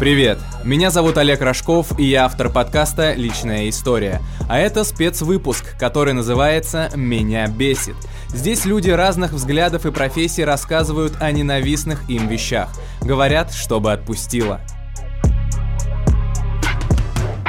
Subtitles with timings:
[0.00, 0.38] Привет!
[0.64, 4.22] Меня зовут Олег Рожков, и я автор подкаста «Личная история».
[4.48, 7.96] А это спецвыпуск, который называется «Меня бесит».
[8.28, 12.70] Здесь люди разных взглядов и профессий рассказывают о ненавистных им вещах.
[13.02, 14.62] Говорят, чтобы отпустило.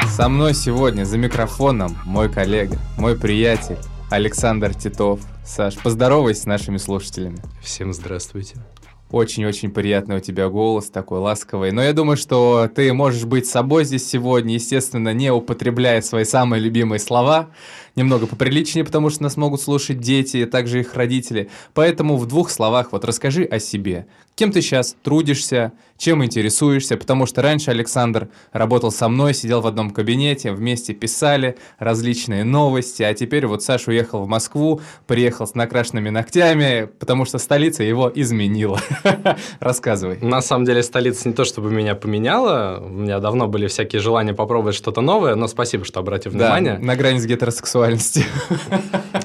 [0.09, 3.77] Со мной сегодня за микрофоном мой коллега, мой приятель
[4.09, 5.21] Александр Титов.
[5.45, 7.37] Саш, поздоровайся с нашими слушателями.
[7.63, 8.57] Всем здравствуйте.
[9.11, 11.71] Очень-очень приятный у тебя голос, такой ласковый.
[11.71, 16.61] Но я думаю, что ты можешь быть собой здесь сегодня, естественно, не употребляя свои самые
[16.61, 17.49] любимые слова.
[17.95, 21.49] Немного поприличнее, потому что нас могут слушать дети, также их родители.
[21.73, 24.07] Поэтому в двух словах вот расскажи о себе.
[24.35, 29.67] Кем ты сейчас трудишься, чем интересуешься, потому что раньше Александр работал со мной, сидел в
[29.67, 35.53] одном кабинете, вместе писали различные новости, а теперь вот Саша уехал в Москву, приехал с
[35.53, 38.79] накрашенными ногтями, потому что столица его изменила.
[39.59, 40.17] Рассказывай.
[40.21, 44.33] На самом деле столица не то чтобы меня поменяла, у меня давно были всякие желания
[44.33, 46.77] попробовать что-то новое, но спасибо, что обратил внимание.
[46.79, 47.80] Да, на грани с гетеросексуальностью.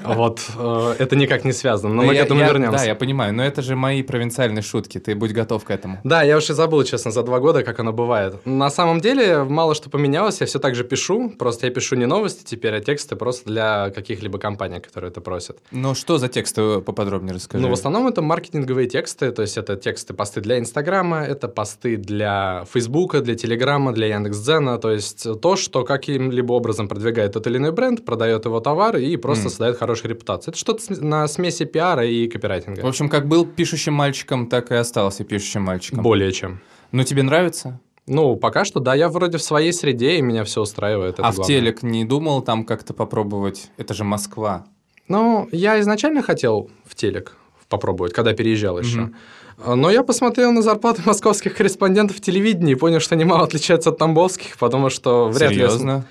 [0.05, 2.79] Вот, э, это никак не связано, но мы к этому вернемся.
[2.79, 6.01] Да, я понимаю, но это же мои провинциальные шутки, ты будь готов к этому.
[6.05, 8.37] Да, я уже забыл, честно, за два года, как оно бывает.
[8.45, 12.07] На самом деле, мало что поменялось, я все так же пишу, просто я пишу не
[12.07, 15.59] новости теперь, а тексты просто для каких-либо компаний, которые это просят.
[15.71, 17.62] Ну, что за тексты поподробнее расскажи?
[17.62, 21.97] Ну, в основном это маркетинговые тексты, то есть это тексты, посты для Инстаграма, это посты
[21.97, 27.59] для Фейсбука, для Телеграма, для Яндекс.Дзена, то есть то, что каким-либо образом продвигает тот или
[27.59, 29.51] иной бренд, продает его товар и просто mm.
[29.51, 30.53] создает хорошую репутацию.
[30.53, 32.81] Это что-то на смеси пиара и копирайтинга.
[32.81, 36.03] В общем, как был пишущим мальчиком, так и остался пишущим мальчиком.
[36.03, 36.61] Более чем.
[36.93, 37.81] Ну, тебе нравится?
[38.07, 41.17] Ну, пока что, да, я вроде в своей среде, и меня все устраивает.
[41.19, 43.71] А в телек не думал там как-то попробовать?
[43.77, 44.65] Это же Москва.
[45.09, 47.37] Ну, я изначально хотел в телек
[47.69, 49.01] попробовать, когда переезжал еще.
[49.01, 49.75] Угу.
[49.75, 53.99] Но я посмотрел на зарплаты московских корреспондентов телевидения и понял, что они мало отличаются от
[53.99, 55.63] тамбовских, потому что вряд Серьезно?
[55.63, 55.71] ли...
[55.71, 56.07] Серьезно?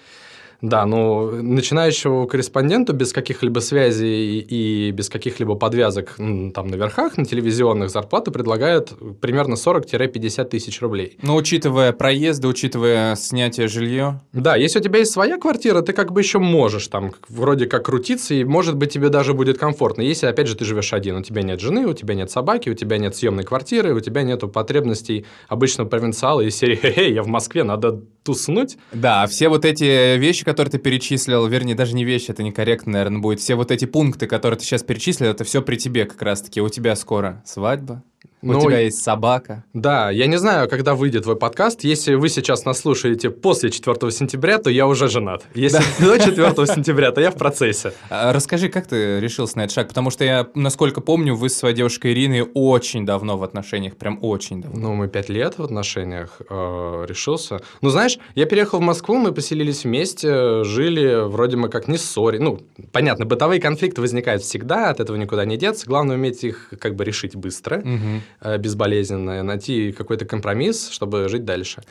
[0.61, 7.25] Да, ну, начинающему корреспонденту без каких-либо связей и без каких-либо подвязок там на верхах, на
[7.25, 11.17] телевизионных зарплаты предлагают примерно 40-50 тысяч рублей.
[11.21, 14.21] Но учитывая проезды, учитывая снятие жилья.
[14.33, 17.85] Да, если у тебя есть своя квартира, ты как бы еще можешь там вроде как
[17.85, 20.01] крутиться, и может быть тебе даже будет комфортно.
[20.01, 22.73] Если, опять же, ты живешь один, у тебя нет жены, у тебя нет собаки, у
[22.73, 27.27] тебя нет съемной квартиры, у тебя нет потребностей обычного провинциала из серии «Эй, я в
[27.27, 28.78] Москве, надо туснуть».
[28.91, 33.22] Да, все вот эти вещи, которые ты перечислил, вернее, даже не вещи, это некорректно, наверное,
[33.22, 33.40] будет.
[33.40, 36.59] Все вот эти пункты, которые ты сейчас перечислил, это все при тебе как раз-таки.
[36.59, 38.03] У тебя скоро свадьба,
[38.53, 39.63] ну, У тебя есть собака.
[39.73, 41.83] Да, я не знаю, когда выйдет твой подкаст.
[41.83, 45.44] Если вы сейчас нас слушаете после 4 сентября, то я уже женат.
[45.56, 47.94] Если до 4 сентября, то я в процессе.
[48.09, 49.88] А, расскажи, как ты решился на этот шаг?
[49.88, 54.19] Потому что я, насколько помню, вы с своей девушкой Ириной очень давно в отношениях, прям
[54.22, 54.79] очень давно.
[54.79, 57.62] Ну, мы пять лет в отношениях э, решился.
[57.81, 62.39] Ну, знаешь, я переехал в Москву, мы поселились вместе, жили, вроде мы как не ссоре.
[62.39, 62.59] Ну,
[62.91, 65.88] понятно, бытовые конфликты возникают всегда, от этого никуда не деться.
[65.88, 67.79] Главное уметь их как бы решить быстро.
[67.79, 68.22] Угу.
[68.41, 71.84] Э, безболезненно, найти какой-то компромисс, чтобы жить дальше.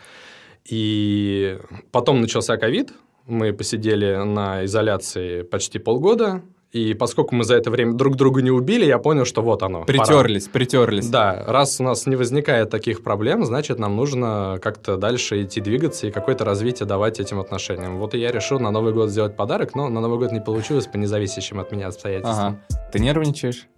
[0.65, 1.59] И
[1.91, 2.93] потом начался ковид,
[3.27, 8.51] мы посидели на изоляции почти полгода, и поскольку мы за это время друг друга не
[8.51, 9.85] убили, я понял, что вот оно.
[9.85, 10.53] Притерлись, пора.
[10.53, 11.09] притерлись.
[11.09, 16.09] Да, раз у нас не возникает таких проблем, значит, нам нужно как-то дальше идти двигаться
[16.09, 17.99] и какое-то развитие давать этим отношениям.
[17.99, 20.87] Вот и я решил на Новый год сделать подарок, но на Новый год не получилось
[20.87, 22.61] по независящим от меня обстоятельствам.
[22.71, 22.91] Ага.
[22.93, 23.69] Ты нервничаешь?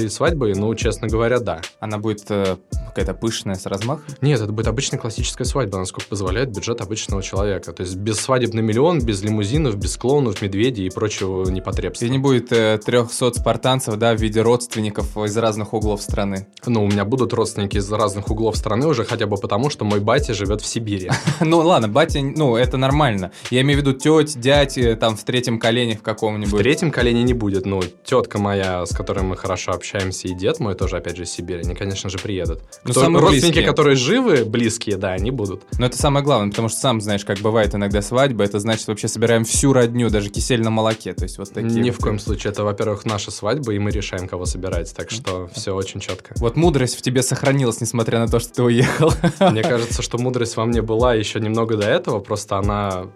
[0.00, 1.60] Перед свадьбой, ну, честно говоря, да.
[1.78, 2.56] Она будет э,
[2.90, 4.04] какая-то пышная с размахом?
[4.22, 7.72] Нет, это будет обычная классическая свадьба, насколько позволяет бюджет обычного человека.
[7.72, 12.06] То есть без свадебный миллион, без лимузинов, без клоунов, медведей и прочего непотребства.
[12.06, 16.46] И не будет э, 300 спартанцев, да, в виде родственников из разных углов страны?
[16.64, 20.00] Ну, у меня будут родственники из разных углов страны уже хотя бы потому, что мой
[20.00, 21.10] батя живет в Сибири.
[21.40, 23.32] Ну, ладно, батя, ну, это нормально.
[23.50, 26.52] Я имею в виду теть, дядь, э, там, в третьем колене в каком-нибудь.
[26.52, 27.66] В третьем колене не будет.
[27.66, 31.30] Ну, тетка моя, с которой мы хорошо общаемся, и дед мой тоже, опять же, из
[31.30, 32.62] Сибири, они, конечно же, приедут.
[32.84, 33.66] Ну, Кто, самые родственники, близкие.
[33.66, 35.64] которые живы, близкие, да, они будут.
[35.78, 39.08] Но это самое главное, потому что сам знаешь, как бывает иногда свадьба, это значит, вообще
[39.08, 41.80] собираем всю родню, даже кисель на молоке, то есть вот такие.
[41.80, 45.10] Ни вот в коем случае, это, во-первых, наша свадьба, и мы решаем, кого собирать, так
[45.10, 46.34] что все очень четко.
[46.38, 49.12] Вот мудрость в тебе сохранилась, несмотря на то, что ты уехал.
[49.40, 53.06] Мне кажется, что мудрость во мне была еще немного до этого, просто она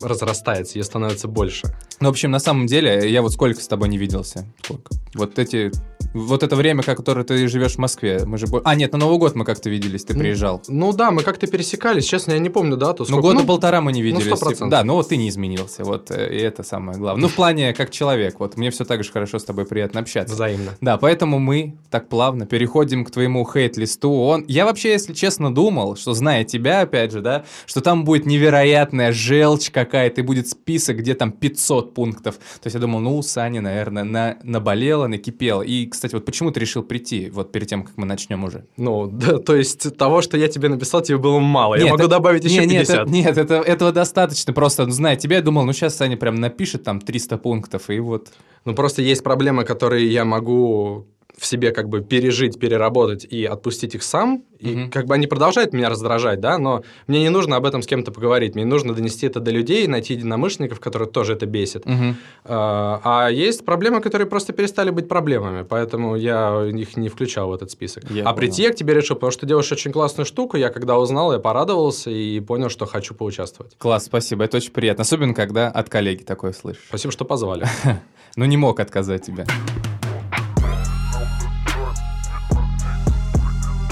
[0.00, 1.68] разрастается, ее становится больше.
[2.00, 4.46] Ну, в общем, на самом деле, я вот сколько с тобой не виделся?
[4.62, 4.94] Сколько?
[5.14, 5.72] Вот эти
[6.14, 8.22] Вот это время, которое ты живешь в Москве.
[8.24, 8.46] Мы же...
[8.64, 10.62] А, нет, на Новый год мы как-то виделись, ты Ну, приезжал.
[10.68, 13.02] Ну да, мы как-то пересекались, честно, я не помню дату.
[13.02, 14.26] Ну, сколько- года ну, полтора мы не виделись.
[14.26, 14.68] 100%.
[14.68, 17.22] да, ну вот ты не изменился, вот, э, и это самое главное.
[17.22, 20.34] Ну, в плане, как человек, вот, мне все так же хорошо с тобой приятно общаться.
[20.34, 20.72] Взаимно.
[20.80, 24.10] Да, поэтому мы так плавно переходим к твоему хейт-листу.
[24.10, 28.24] Он, я вообще, если честно, думал, что зная тебя, опять же, да, что там будет
[28.26, 32.36] невероятная желчь какая-то, и будет список, где там 500 пунктов.
[32.36, 35.62] То есть я думал, ну, у Сани, наверное, на, наболело, накипело.
[35.62, 38.66] И, кстати, вот почему ты решил прийти, вот перед тем, как мы начнем уже?
[38.76, 41.74] Ну, да, то есть того, что я тебе написал, тебе было мало.
[41.74, 43.02] я Нет, могу это- добавить еще не, нет, 50.
[43.02, 44.52] это- Нет, это, этого достаточно.
[44.52, 47.98] Просто, ну, зная тебя, я думал, ну, сейчас Саня прям напишет там 300 пунктов, и
[48.00, 48.28] вот...
[48.64, 51.06] Ну, просто есть проблемы, которые я могу
[51.38, 54.42] в себе как бы пережить, переработать и отпустить их сам.
[54.58, 54.90] И Мгм.
[54.90, 58.10] как бы они продолжают меня раздражать, да, но мне не нужно об этом с кем-то
[58.10, 58.56] поговорить.
[58.56, 61.86] Мне нужно донести это до людей, найти единомышленников, которых тоже это бесит.
[61.86, 62.16] Мгм.
[62.44, 67.54] А а есть проблемы, которые просто перестали быть проблемами, поэтому я их не включал в
[67.54, 68.10] этот список.
[68.10, 68.36] Я а понял.
[68.36, 70.56] прийти я к тебе решил, потому что ты делаешь очень классную штуку.
[70.56, 73.76] Я когда узнал, я порадовался и понял, что хочу поучаствовать.
[73.78, 75.02] Класс, спасибо, это очень приятно.
[75.02, 76.82] Особенно, когда от коллеги такое слышишь.
[76.88, 77.66] Спасибо, что позвали.
[78.36, 79.46] Ну, не мог отказать тебе.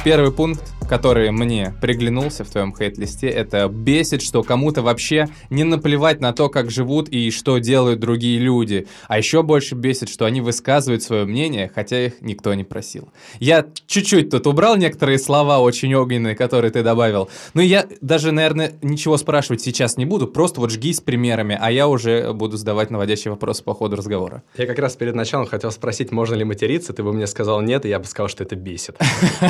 [0.06, 6.21] Первый пункт, который мне приглянулся в твоем хейт-листе, это бесит, что кому-то вообще не наплевать
[6.21, 8.87] на то, как живут и что делают другие люди.
[9.09, 13.11] А еще больше бесит, что они высказывают свое мнение, хотя их никто не просил.
[13.41, 17.29] Я чуть-чуть тут убрал некоторые слова очень огненные, которые ты добавил.
[17.55, 21.71] Ну, я даже, наверное, ничего спрашивать сейчас не буду, просто вот жги с примерами, а
[21.71, 24.43] я уже буду задавать наводящие вопросы по ходу разговора.
[24.56, 27.85] Я как раз перед началом хотел спросить, можно ли материться, ты бы мне сказал нет,
[27.85, 28.97] и я бы сказал, что это бесит.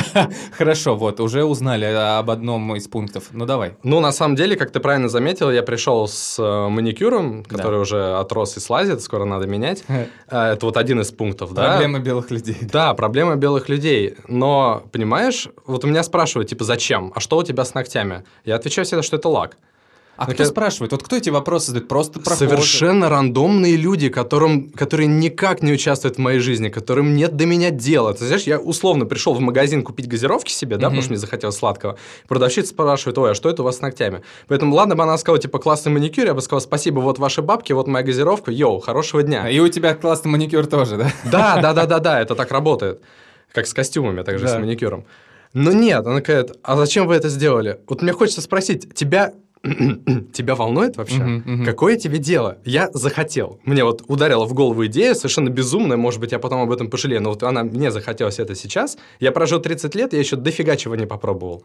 [0.57, 3.25] Хорошо, вот, уже узнали об одном из пунктов.
[3.31, 3.75] Ну, давай.
[3.83, 7.55] Ну, на самом деле, как ты правильно заметил, я пришел с э, маникюром, Да.
[7.57, 9.83] который уже отрос и слазит, скоро надо менять.
[9.87, 10.05] Э,
[10.53, 11.69] Это вот один из пунктов, да?
[11.71, 12.57] Проблемы белых людей.
[12.61, 14.15] Да, проблема белых людей.
[14.27, 17.11] Но, понимаешь, вот у меня спрашивают, типа, зачем?
[17.15, 18.23] А что у тебя с ногтями?
[18.45, 19.57] Я отвечаю всегда, что это лак.
[20.17, 20.91] А Так кто я- спрашивает?
[20.91, 21.87] Вот кто эти вопросы задает?
[21.87, 22.49] Просто прохожие?
[22.49, 27.69] Совершенно рандомные люди, которым, которые никак не участвуют в моей жизни, которым нет до меня
[27.69, 28.13] дела.
[28.13, 30.95] Ты знаешь, я условно пришел в магазин купить газировки себе, да, Мгм.
[30.95, 31.97] потому что мне захотелось сладкого.
[32.27, 34.23] Продавщица спрашивает, ой, а что это у вас с ногтями?
[34.47, 37.73] Поэтому, ладно бы она сказала, типа, классный маникюр, я бы сказал, спасибо, вот ваши бабки,
[37.73, 39.47] вот моя газировка, йоу, хорошего дня.
[39.49, 41.11] И у тебя классный маникюр тоже, да?
[41.31, 43.01] Да, да, да, да, да, это так работает.
[43.53, 44.55] Как с костюмами, так же Да.
[44.55, 45.05] с маникюром.
[45.53, 47.79] Но нет, она говорит, а зачем вы это сделали?
[47.87, 49.33] Вот мне хочется спросить, тебя,
[50.33, 51.23] тебя волнует вообще?
[51.23, 51.65] Мгм, мгм.
[51.65, 52.57] Какое тебе дело?
[52.65, 53.59] Я захотел.
[53.63, 57.21] Мне вот ударила в голову идея, совершенно безумная, может быть, я потом об этом пожалею,
[57.21, 58.97] но вот она мне захотелось это сейчас.
[59.19, 61.63] Я прожил 30 лет, я еще дофига чего не попробовал.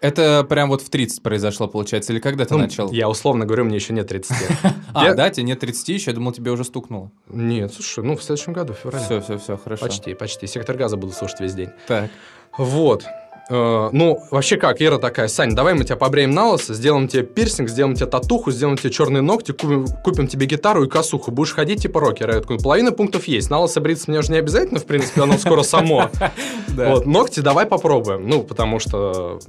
[0.00, 2.90] Это прям вот в 30 произошло, получается, или когда ты Ну, начал?
[2.90, 4.50] Я условно говорю, мне еще нет 30 лет.
[4.94, 7.12] А, да, тебе нет 30 еще, я думал, тебе уже стукнуло.
[7.28, 9.04] Нет, слушай, ну в следующем году, в феврале.
[9.04, 9.84] Все, все, все, хорошо.
[9.84, 10.46] Почти, почти.
[10.46, 11.68] Сектор газа буду слушать весь день.
[11.86, 12.10] Так.
[12.56, 13.04] Вот.
[13.50, 17.24] Э, Ну, вообще как, Ира такая, Сань, давай мы тебя побреем на лысо, сделаем тебе
[17.24, 21.52] пирсинг, сделаем тебе татуху, сделаем тебе черные ногти, купим, купим тебе гитару и косуху, будешь
[21.52, 22.34] ходить типа рокера.
[22.34, 25.36] Я такой, половина пунктов есть, на лысо бриться мне уже не обязательно, в принципе, оно
[25.36, 26.10] скоро само.
[26.68, 29.40] Вот, ногти давай попробуем, ну, потому что,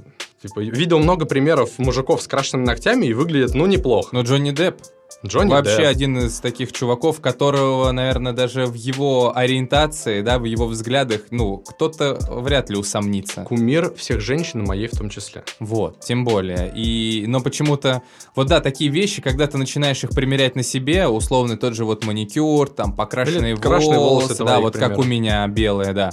[0.42, 4.08] типа, видел много примеров мужиков с крашенными ногтями и выглядит, ну, неплохо.
[4.12, 4.82] Но Джонни Депп
[5.24, 5.90] Джонни вообще Депп.
[5.90, 11.58] один из таких чуваков, которого, наверное, даже в его ориентации, да, в его взглядах, ну,
[11.58, 13.42] кто-то вряд ли усомнится.
[13.42, 15.44] Кумир всех женщин, моей в том числе.
[15.60, 16.72] Вот, тем более.
[16.74, 18.02] И, но почему-то,
[18.34, 22.04] вот да, такие вещи, когда ты начинаешь их примерять на себе, условно тот же вот
[22.04, 25.02] маникюр, там покрашенные Или волосы, волосы, да, вот как примеру.
[25.02, 26.10] у меня белые, да.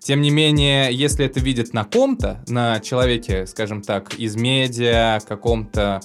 [0.00, 6.00] Тем не менее, если это видят на ком-то, на человеке, скажем так, из медиа, каком-то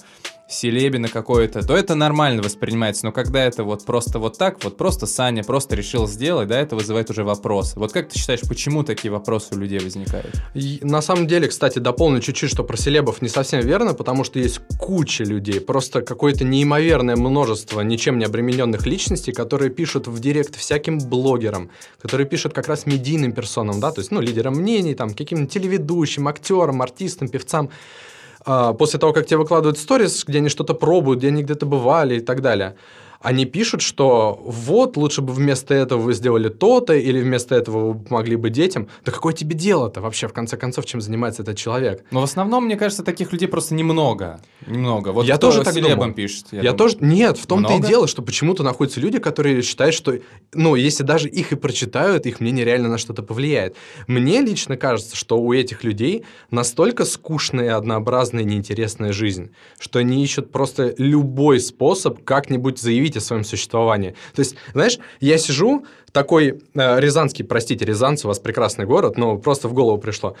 [0.54, 3.06] селебе на какой-то, то это нормально воспринимается.
[3.06, 6.76] Но когда это вот просто вот так, вот просто Саня просто решил сделать, да, это
[6.76, 7.78] вызывает уже вопросы.
[7.78, 10.34] Вот как ты считаешь, почему такие вопросы у людей возникают?
[10.54, 14.38] И на самом деле, кстати, дополню чуть-чуть, что про селебов не совсем верно, потому что
[14.38, 20.56] есть куча людей, просто какое-то неимоверное множество ничем не обремененных личностей, которые пишут в директ
[20.56, 21.70] всяким блогерам,
[22.00, 26.28] которые пишут как раз медийным персонам, да, то есть, ну, лидерам мнений, там, каким-то телеведущим,
[26.28, 27.70] актерам, артистам, певцам,
[28.44, 32.20] после того, как тебе выкладывают сторис, где они что-то пробуют, где они где-то бывали и
[32.20, 32.76] так далее,
[33.24, 37.98] они пишут, что вот, лучше бы вместо этого вы сделали то-то, или вместо этого вы
[37.98, 38.88] помогли бы детям.
[39.02, 42.04] Да какое тебе дело-то вообще, в конце концов, чем занимается этот человек?
[42.10, 44.40] Но в основном, мне кажется, таких людей просто немного.
[44.66, 45.12] Немного.
[45.12, 46.12] Вот Я тоже так думал.
[46.12, 46.48] пишет.
[46.52, 46.76] Я, думаю.
[46.76, 46.96] тоже...
[47.00, 50.18] Нет, в том-то и дело, что почему-то находятся люди, которые считают, что,
[50.52, 53.74] ну, если даже их и прочитают, их мнение реально на что-то повлияет.
[54.06, 60.52] Мне лично кажется, что у этих людей настолько скучная, однообразная, неинтересная жизнь, что они ищут
[60.52, 64.14] просто любой способ как-нибудь заявить о своем существовании.
[64.34, 69.36] То есть, знаешь, я сижу, такой э, Рязанский, простите, Рязанцы, у вас прекрасный город, но
[69.36, 70.36] просто в голову пришло.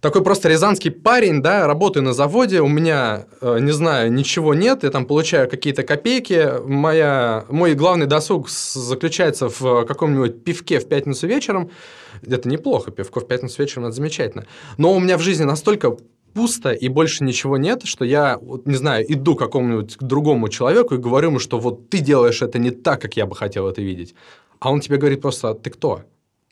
[0.00, 4.84] Такой просто рязанский парень, да, работаю на заводе, у меня, э, не знаю, ничего нет,
[4.84, 11.26] я там получаю какие-то копейки, моя, мой главный досуг заключается в каком-нибудь пивке в пятницу
[11.26, 11.70] вечером,
[12.24, 15.96] это неплохо, пивко в пятницу вечером, это замечательно, но у меня в жизни настолько
[16.34, 20.94] пусто и больше ничего нет, что я, вот, не знаю, иду к какому-нибудь другому человеку
[20.94, 23.82] и говорю ему, что вот ты делаешь это не так, как я бы хотел это
[23.82, 24.14] видеть.
[24.60, 26.02] А он тебе говорит просто, «А ты кто?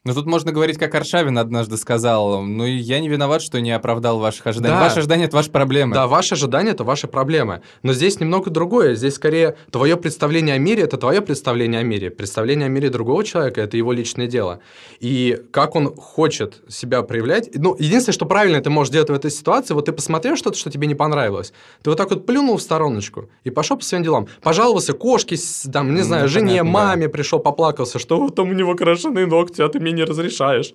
[0.07, 4.21] Ну, тут можно говорить, как Аршавин однажды сказал, ну, я не виноват, что не оправдал
[4.21, 4.77] ваших ожиданий.
[4.77, 4.81] Да.
[4.81, 5.95] Ваши ожидания– это ваши проблемы.
[5.95, 7.63] Да, ваши ожидания– это ваши проблемы.
[7.83, 8.95] Но здесь немного другое.
[8.95, 12.11] Здесь скорее твое представление о мире– это твое представление о мире.
[12.11, 14.61] Представление о мире другого человека– это его личное дело.
[15.01, 17.51] И как он хочет себя проявлять.
[17.57, 20.71] Ну, единственное, что правильно ты можешь делать в этой ситуации, вот ты посмотрел что-то, что
[20.71, 24.29] тебе не понравилось, ты вот так вот плюнул в стороночку и пошел по своим делам.
[24.41, 25.37] Пожаловался кошке,
[25.73, 27.13] там, не знаю, ну, жене, понятно, маме да.
[27.13, 30.73] пришел, поплакался, что там у него крашеные ногти, а ты меня не разрешаешь.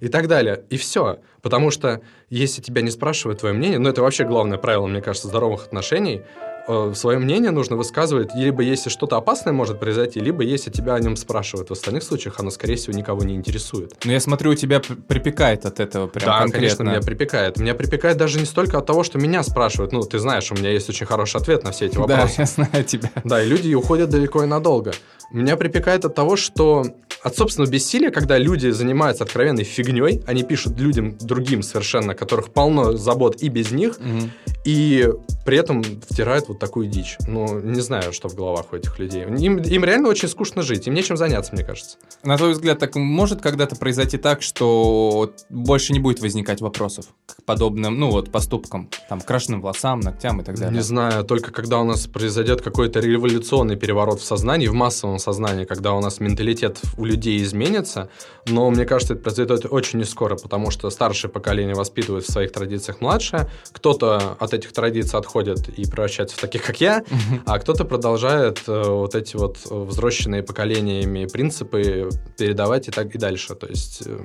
[0.00, 0.64] И так далее.
[0.68, 1.20] И все.
[1.42, 5.28] Потому что если тебя не спрашивают твое мнение, ну это вообще главное правило, мне кажется,
[5.28, 6.22] здоровых отношений,
[6.68, 11.00] э, свое мнение нужно высказывать, либо если что-то опасное может произойти, либо если тебя о
[11.00, 11.70] нем спрашивают.
[11.70, 13.94] В остальных случаях оно, скорее всего, никого не интересует.
[14.04, 16.58] Но я смотрю, у тебя припекает от этого прям да, конкретно.
[16.58, 17.58] конечно, меня припекает.
[17.58, 19.92] Меня припекает даже не столько от того, что меня спрашивают.
[19.92, 22.36] Ну, ты знаешь, у меня есть очень хороший ответ на все эти вопросы.
[22.36, 23.10] Да, я знаю тебя.
[23.24, 24.92] Да, и люди уходят далеко и надолго.
[25.30, 26.84] Меня припекает от того, что
[27.22, 32.96] от собственного бессилия, когда люди занимаются откровенной фигней, они пишут людям другим совершенно, которых полно
[32.96, 34.30] забот и без них, угу.
[34.64, 35.08] и
[35.44, 37.16] при этом втирают вот такую дичь.
[37.26, 39.24] Ну, не знаю, что в головах у этих людей.
[39.24, 41.96] Им, им реально очень скучно жить, им нечем заняться, мне кажется.
[42.22, 47.42] На твой взгляд, так может когда-то произойти так, что больше не будет возникать вопросов к
[47.42, 50.76] подобным, ну вот, поступкам, там, крашенным волосам, ногтям и так далее?
[50.76, 55.64] Не знаю, только когда у нас произойдет какой-то революционный переворот в сознании, в массовом сознании,
[55.64, 58.08] когда у нас менталитет у людей изменится,
[58.46, 62.52] но мне кажется, это произойдет очень не скоро, потому что старшее поколение воспитывает в своих
[62.52, 67.04] традициях младшее, кто-то от этих традиций отходит и превращаются в таких, как я,
[67.44, 73.54] а кто-то продолжает э, вот эти вот взросшенные поколениями принципы передавать и так и дальше.
[73.54, 74.24] То есть э,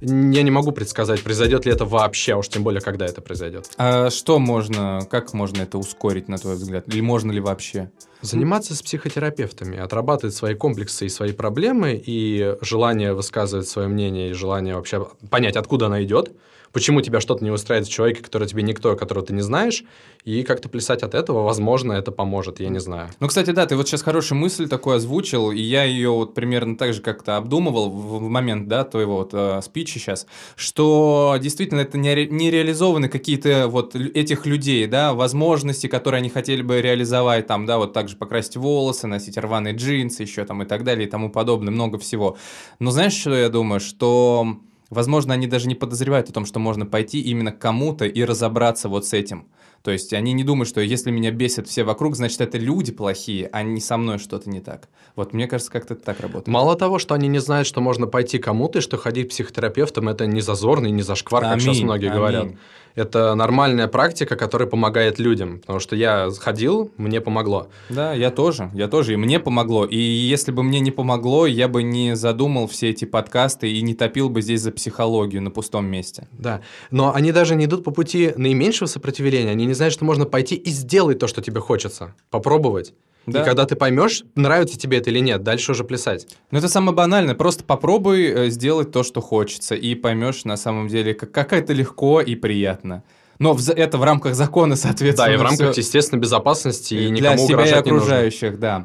[0.00, 3.70] я не могу предсказать, произойдет ли это вообще, а уж тем более, когда это произойдет.
[3.76, 6.88] А что можно, как можно это ускорить, на твой взгляд?
[6.88, 7.90] Или можно ли вообще?
[8.22, 14.34] Заниматься с психотерапевтами, отрабатывать свои комплексы и свои проблемы, и желание высказывать свое мнение, и
[14.34, 16.30] желание вообще понять, откуда она идет,
[16.72, 19.84] почему тебя что-то не устраивает в человеке, который тебе никто, которого ты не знаешь,
[20.24, 23.10] и как-то плясать от этого, возможно, это поможет, я не знаю.
[23.20, 26.76] Ну, кстати, да, ты вот сейчас хорошую мысль такую озвучил, и я ее вот примерно
[26.76, 31.98] так же как-то обдумывал в момент, да, твоего вот э, спича сейчас, что действительно это
[31.98, 37.66] не, не реализованы какие-то вот этих людей, да, возможности, которые они хотели бы реализовать, там,
[37.66, 41.30] да, вот также покрасить волосы, носить рваные джинсы еще там и так далее и тому
[41.30, 42.36] подобное, много всего.
[42.78, 44.60] Но знаешь, что я думаю, что
[44.90, 48.88] Возможно, они даже не подозревают о том, что можно пойти именно к кому-то и разобраться
[48.88, 49.46] вот с этим.
[49.82, 53.48] То есть они не думают, что если меня бесят все вокруг, значит, это люди плохие,
[53.50, 54.88] а не со мной что-то не так.
[55.16, 56.48] Вот мне кажется, как-то это так работает.
[56.48, 60.08] Мало того, что они не знают, что можно пойти кому-то, и что ходить к психотерапевтам–
[60.10, 62.18] это не зазорно и не зашквар, как сейчас многие аминь.
[62.18, 62.48] говорят.
[62.94, 65.60] Это нормальная практика, которая помогает людям.
[65.60, 67.68] Потому что я ходил, мне помогло.
[67.88, 68.70] Да, я тоже.
[68.74, 69.14] Я тоже.
[69.14, 69.84] И мне помогло.
[69.84, 73.94] И если бы мне не помогло, я бы не задумал все эти подкасты и не
[73.94, 76.28] топил бы здесь за психологию на пустом месте.
[76.32, 76.60] Да.
[76.90, 79.50] Но они даже не идут по пути наименьшего сопротивления.
[79.50, 82.14] Они не знают, что можно пойти и сделать то, что тебе хочется.
[82.30, 82.94] Попробовать.
[83.26, 83.42] Да.
[83.42, 86.26] И когда ты поймешь, нравится тебе это или нет, дальше уже плясать.
[86.50, 87.34] Ну, это самое банальное.
[87.34, 91.72] Просто попробуй э, сделать то, что хочется, и поймешь на самом деле, как, как это
[91.72, 93.04] легко и приятно.
[93.38, 95.28] Но в, это в рамках закона, соответственно.
[95.28, 95.80] Да, и в рамках, все...
[95.80, 98.84] естественно, безопасности и никому Для себя и окружающих, да.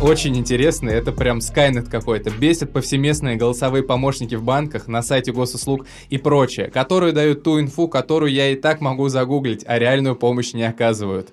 [0.00, 2.30] Очень интересно, это прям Skynet какой-то.
[2.30, 7.88] Бесит повсеместные голосовые помощники в банках, на сайте госуслуг и прочее, которые дают ту инфу,
[7.88, 11.32] которую я и так могу загуглить, а реальную помощь не оказывают.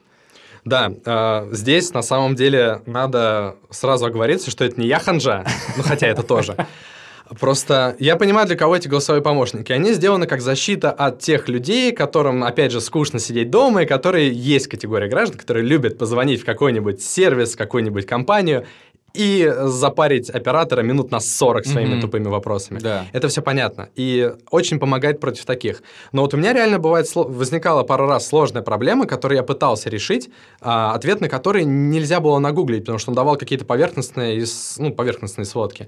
[0.63, 5.45] Да, э, здесь на самом деле надо сразу оговориться, что это не я ханжа,
[5.77, 6.55] ну хотя это тоже.
[7.39, 9.71] Просто я понимаю, для кого эти голосовые помощники.
[9.71, 14.31] Они сделаны как защита от тех людей, которым, опять же, скучно сидеть дома, и которые
[14.31, 18.65] есть категория граждан, которые любят позвонить в какой-нибудь сервис, какую-нибудь компанию
[19.13, 22.01] и запарить оператора минут на 40 своими mm-hmm.
[22.01, 22.79] тупыми вопросами.
[22.79, 23.05] Да.
[23.13, 23.89] Это все понятно.
[23.95, 25.83] И очень помогает против таких.
[26.11, 30.29] Но вот у меня реально бывает, возникала пару раз сложная проблема, которую я пытался решить,
[30.61, 34.43] а, ответ на который нельзя было нагуглить, потому что он давал какие-то поверхностные,
[34.77, 35.87] ну, поверхностные сводки.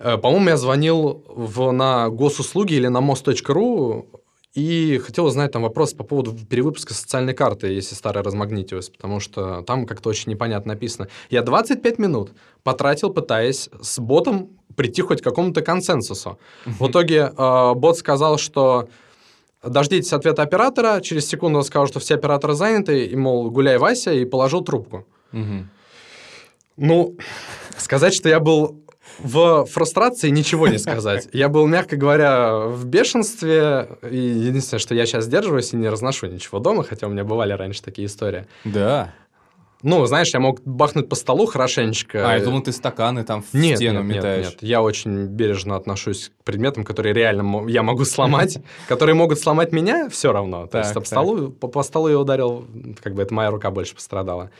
[0.00, 4.06] Э, по-моему, я звонил в, на госуслуги или на мост.ру,
[4.54, 9.62] И хотел узнать там вопрос по поводу перевыпуска социальной карты, если старая размагнитилась, потому что
[9.62, 11.08] там как-то очень непонятно написано.
[11.30, 12.32] Я 25 минут
[12.64, 16.38] потратил, пытаясь с ботом прийти хоть к какому-то консенсусу.
[16.64, 18.88] В итоге э, бот сказал, что
[19.62, 24.12] дождитесь ответа оператора, через секунду он сказал, что все операторы заняты, и, мол, гуляй, Вася,
[24.12, 25.04] и положил трубку.
[26.76, 27.16] Ну,
[27.76, 28.80] сказать, что я был
[29.18, 31.28] в фрустрации ничего не сказать.
[31.32, 33.88] Я был, мягко говоря, в бешенстве.
[34.08, 37.52] И единственное, что я сейчас сдерживаюсь и не разношу ничего дома, хотя у меня бывали
[37.52, 38.46] раньше такие истории.
[38.64, 39.12] Да.
[39.82, 42.30] Ну, знаешь, я мог бахнуть по столу хорошенечко.
[42.30, 44.44] А, я думал, ты стаканы там в нет, стену нет, метаешь.
[44.46, 49.38] Нет, нет, я очень бережно отношусь к предметам, которые реально я могу сломать, которые могут
[49.38, 50.66] сломать меня, все равно.
[50.66, 52.66] То есть по столу я ударил,
[53.02, 54.50] как бы это моя рука больше пострадала.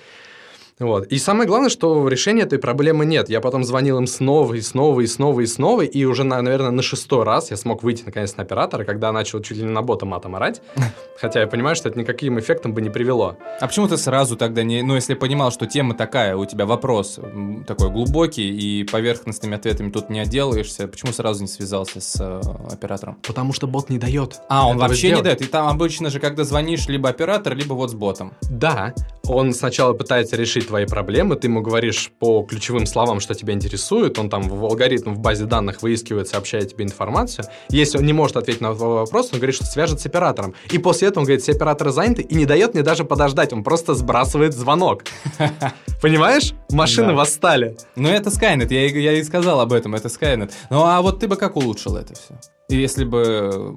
[0.80, 1.06] Вот.
[1.06, 3.28] И самое главное, что решения этой проблемы нет.
[3.28, 6.70] Я потом звонил им снова и снова и снова и снова, и уже, на, наверное,
[6.70, 9.82] на шестой раз я смог выйти наконец на оператора, когда начал чуть ли не на
[9.82, 10.62] бота матом орать.
[11.20, 13.36] Хотя я понимаю, что это никаким эффектом бы не привело.
[13.60, 14.82] А почему ты сразу тогда не...
[14.82, 17.20] Ну, если понимал, что тема такая, у тебя вопрос
[17.66, 22.40] такой глубокий, и поверхностными ответами тут не отделаешься, почему сразу не связался с э,
[22.72, 23.18] оператором?
[23.26, 24.40] Потому что бот не дает.
[24.48, 25.24] А, он вообще не сделать.
[25.24, 25.42] дает.
[25.42, 28.32] И там обычно же, когда звонишь, либо оператор, либо вот с ботом.
[28.48, 28.94] Да,
[29.24, 34.18] он сначала пытается решить твои проблемы, ты ему говоришь по ключевым словам, что тебя интересует,
[34.20, 37.46] он там в алгоритм в базе данных выискивает, сообщает тебе информацию.
[37.70, 40.54] Если он не может ответить на твой вопрос, он говорит, что свяжет с оператором.
[40.70, 43.64] И после этого он говорит, все операторы заняты, и не дает мне даже подождать, он
[43.64, 45.02] просто сбрасывает звонок.
[46.02, 46.54] Понимаешь?
[46.70, 47.14] Машины Да.
[47.14, 47.76] восстали.
[47.96, 50.52] Ну, это Skynet, я, я и сказал об этом, это Skynet.
[50.70, 52.38] Ну, а вот ты бы как улучшил это все?
[52.68, 53.74] Если бы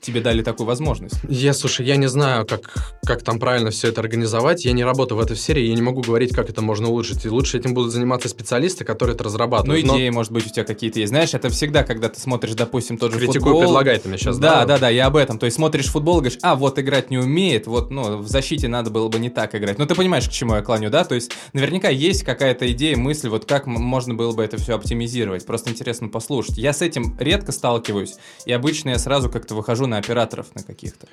[0.00, 1.16] тебе дали такую возможность.
[1.28, 4.64] Я, слушай, я не знаю, как, как там правильно все это организовать.
[4.64, 7.24] Я не работаю в этой сфере, я не могу говорить, как это можно улучшить.
[7.24, 9.84] И лучше этим будут заниматься специалисты, которые это Ну, разрабатывают.
[9.84, 11.10] Но идеи, может быть, у тебя какие-то есть.
[11.10, 13.60] Знаешь, это всегда, когда ты смотришь, допустим, тот же критикуй, футбол.
[13.62, 14.38] предлагай ты мне сейчас.
[14.38, 15.38] Да, да, да, я об этом.
[15.38, 18.68] То есть смотришь футбол и говоришь, а, вот играть не умеет, вот, ну, в защите
[18.68, 19.78] надо было бы не так играть.
[19.78, 21.04] Ну, ты понимаешь, к чему я клоню, да?
[21.04, 25.44] То есть наверняка есть какая-то идея, мысль, вот как можно было бы это все оптимизировать.
[25.44, 26.56] Просто интересно послушать.
[26.58, 28.14] Я с этим редко сталкиваюсь,
[28.46, 31.06] и обычно я сразу как-то выхожу на операторов на каких-то.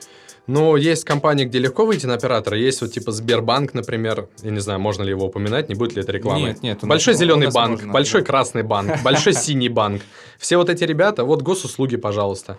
[0.48, 2.58] Ну, есть компании, где легко выйти на оператора.
[2.58, 4.30] Есть вот типа Сбербанк, например.
[4.42, 6.52] Я не знаю, можно ли его упоминать, не будет ли это рекламой.
[6.52, 8.28] Нет, нет, нас- Большой у зеленый нас банк, можно, большой да.
[8.28, 10.02] красный банк, большой синий банк.
[10.38, 12.58] Все вот эти ребята, вот госуслуги, пожалуйста.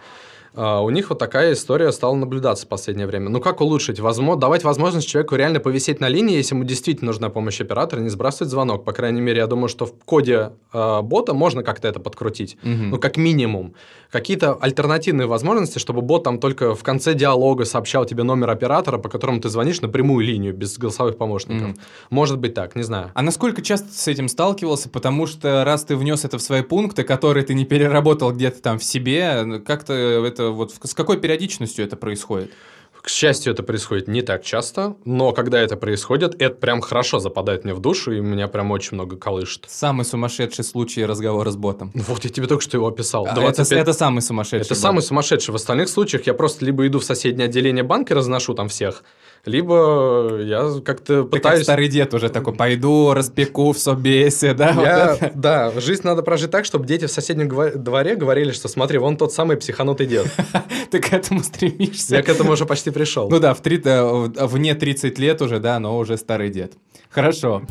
[0.55, 3.29] А, у них вот такая история стала наблюдаться в последнее время.
[3.29, 4.01] Ну, как улучшить?
[4.01, 4.37] Возмо...
[4.37, 8.51] Давать возможность человеку реально повисеть на линии, если ему действительно нужна помощь оператора, не сбрасывать
[8.51, 8.85] звонок.
[8.85, 12.57] По крайней мере, я думаю, что в коде а, бота можно как-то это подкрутить.
[12.63, 12.91] Мгм.
[12.91, 13.75] Ну, как минимум.
[14.11, 19.09] Какие-то альтернативные возможности, чтобы бот там только в конце диалога сообщал тебе номер оператора, по
[19.09, 21.69] которому ты звонишь на прямую линию, без голосовых помощников.
[21.69, 21.79] Мгм.
[22.11, 23.11] Может быть так, не знаю.
[23.15, 24.89] А насколько часто ты с этим сталкивался?
[24.89, 28.79] Потому что раз ты внес это в свои пункты, которые ты не переработал где-то там
[28.79, 32.53] в себе, как-то это вот с какой периодичностью это происходит?
[33.01, 37.65] К счастью, это происходит не так часто, но когда это происходит, это прям хорошо западает
[37.65, 39.65] мне в душу, и меня прям очень много колышет.
[39.69, 41.93] Самый сумасшедший случай разговора с ботом.
[41.95, 43.27] Вот я тебе только что его описал.
[43.27, 44.67] А 25 Это, это самый сумасшедший.
[44.67, 44.79] Это бот.
[44.79, 45.53] самый сумасшедший.
[45.53, 49.05] В остальных случаях я просто либо иду в соседнее отделение банка и разношу там всех,
[49.45, 51.63] либо я как-то Ты как пытаюсь...
[51.65, 54.73] старый дед уже такой, пойду, распеку в собесе, да?
[54.73, 55.33] вот Я- это.
[55.35, 57.49] да, жизнь надо прожить так, чтобы дети в соседнем
[57.83, 60.27] дворе говорили, что смотри, вон тот самый психанутый дед.
[60.91, 62.17] Ты к этому стремишься.
[62.17, 63.29] Я к этому уже почти пришел.
[63.31, 66.73] Ну да, в три- э, в- вне 30 лет уже, да, но уже старый дед.
[67.11, 67.63] Хорошо.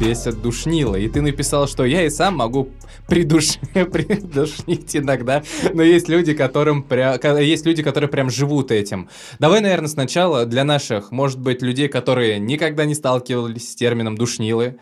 [0.00, 0.94] Бесят душнило.
[0.94, 2.68] И ты написал, что я и сам могу
[3.08, 3.58] придуш...
[3.74, 5.42] придушнить иногда.
[5.74, 7.18] Но есть люди, которым пря...
[7.40, 9.08] есть люди, которые прям живут этим.
[9.38, 14.78] Давай, наверное, сначала для наших, может быть, людей, которые никогда не сталкивались с термином душнилы,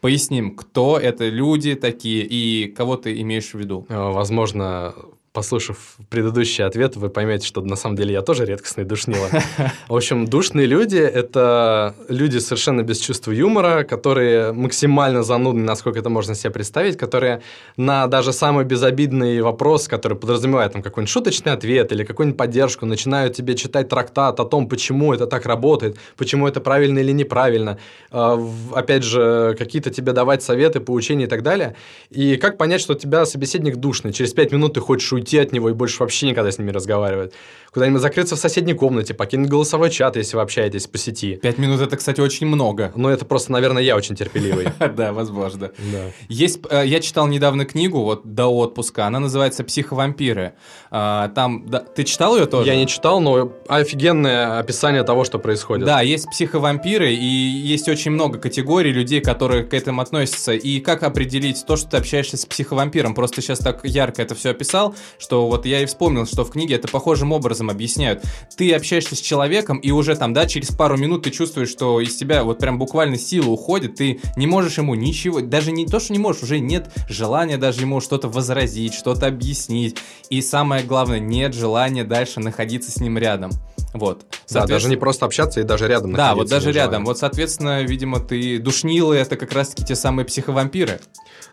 [0.00, 3.86] поясним, кто это люди такие и кого ты имеешь в виду.
[3.88, 4.94] Э, Возможно,
[5.32, 9.28] послушав предыдущий ответ, вы поймете, что на самом деле я тоже редкостный душнило.
[9.88, 16.08] В общем, душные люди— это люди совершенно без чувства юмора, которые максимально занудны, насколько это
[16.08, 17.42] можно себе представить, которые
[17.76, 23.36] на даже самый безобидный вопрос, который подразумевает там какой-нибудь шуточный ответ или какую-нибудь поддержку, начинают
[23.36, 27.78] тебе читать трактат о том, почему это так работает, почему это правильно или неправильно,
[28.10, 31.76] в- опять же, какие-то тебе давать советы, поучения и так далее.
[32.10, 34.12] И как понять, что у тебя собеседник душный?
[34.12, 36.70] Через пять минут ты хочешь уйти, уйти от него и больше вообще никогда с ними
[36.70, 37.32] разговаривать.
[37.72, 41.36] Куда-нибудь закрыться в соседней комнате, покинуть голосовой чат, если вы общаетесь по сети.
[41.36, 42.92] Пять минут это, кстати, очень много.
[42.96, 44.68] Но это просто, наверное, я очень терпеливый.
[44.96, 45.70] Да, возможно.
[46.28, 50.54] Есть, э, я читал недавно книгу вот до отпуска, она называется «Психовампиры».
[50.90, 52.68] А, Там, ты читал ее тоже?
[52.68, 55.86] Я не читал, но офигенное описание того, что происходит.
[55.86, 60.52] Да, есть психовампиры, и есть очень много категорий людей, которые к этому относятся.
[60.52, 63.14] И как определить то, что ты общаешься с психовампиром?
[63.14, 66.74] Просто сейчас так ярко это все описал, что вот я и вспомнил, что в книге
[66.74, 68.22] это похожим образом объясняют.
[68.56, 72.16] Ты общаешься с человеком, и уже там, да, через пару минут ты чувствуешь, что из
[72.16, 76.12] тебя вот прям буквально сила уходит, ты не можешь ему ничего, даже не то, что
[76.12, 79.96] не можешь, уже нет желания даже ему что-то возразить, что-то объяснить.
[80.30, 83.50] И самое главное, нет желания дальше находиться с ним рядом.
[83.92, 84.24] Вот.
[84.50, 87.04] Да, даже не просто общаться и даже рядом Да, вот даже рядом.
[87.04, 91.00] Вот, соответственно, видимо, ты душнилы, это как раз-таки те самые психовампиры.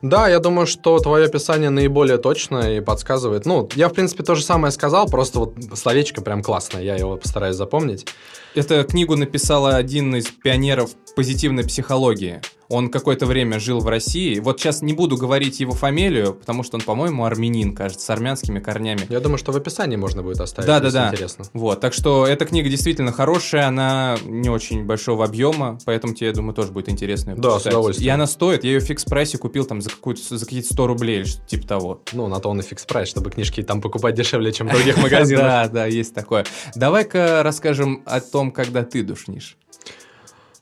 [0.02, 3.46] Да, я думаю, что твое описание наиболее точно и подсказывает.
[3.46, 7.18] Ну, я, в принципе, то же самое сказал, просто вот словечко прям классное, я его
[7.18, 8.06] постараюсь запомнить.
[8.54, 12.42] Эту книгу написала один из пионеров позитивной психологии.
[12.70, 14.40] Он какое-то время жил в России.
[14.40, 18.60] Вот сейчас не буду говорить его фамилию, потому что он, по-моему, армянин, кажется, с армянскими
[18.60, 19.02] корнями.
[19.10, 21.10] Я думаю, что в описании можно будет оставить, Да, да, да.
[21.10, 21.46] интересно.
[21.54, 26.34] Вот, так что эта книга действительно хорошая, она не очень большого объема, поэтому тебе, я
[26.34, 27.74] думаю, тоже будет интересно Да, с почитать.
[27.74, 28.08] удовольствием.
[28.08, 31.18] И она стоит, я ее в фикс-прайсе купил там за, какую-то, за какие-то 100 рублей
[31.20, 32.02] или что-то типа того.
[32.14, 34.98] Ну, на то он и фикс прайс, чтобы книжки там покупать дешевле, чем в других
[35.02, 35.44] магазинах.
[35.44, 36.46] Да, да, есть такое.
[36.76, 39.58] Давай-ка расскажем о том, когда ты душнишь.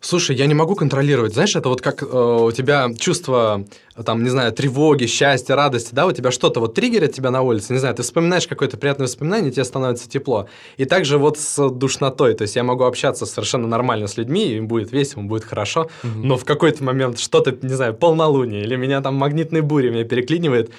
[0.05, 1.33] Слушай, я не могу контролировать.
[1.33, 3.65] Знаешь, это вот как э, у тебя чувство,
[4.05, 7.73] там, не знаю, тревоги, счастья, радости, да, у тебя что-то вот триггерит тебя на улице,
[7.73, 10.47] не знаю, ты вспоминаешь какое-то приятное воспоминание, тебе становится тепло.
[10.77, 14.67] И также вот с душнотой, то есть я могу общаться совершенно нормально с людьми, им
[14.67, 19.01] будет весело, им будет хорошо, но в какой-то момент что-то, не знаю, полнолуние, или меня
[19.01, 20.69] там магнитной бурей меня переклинивает,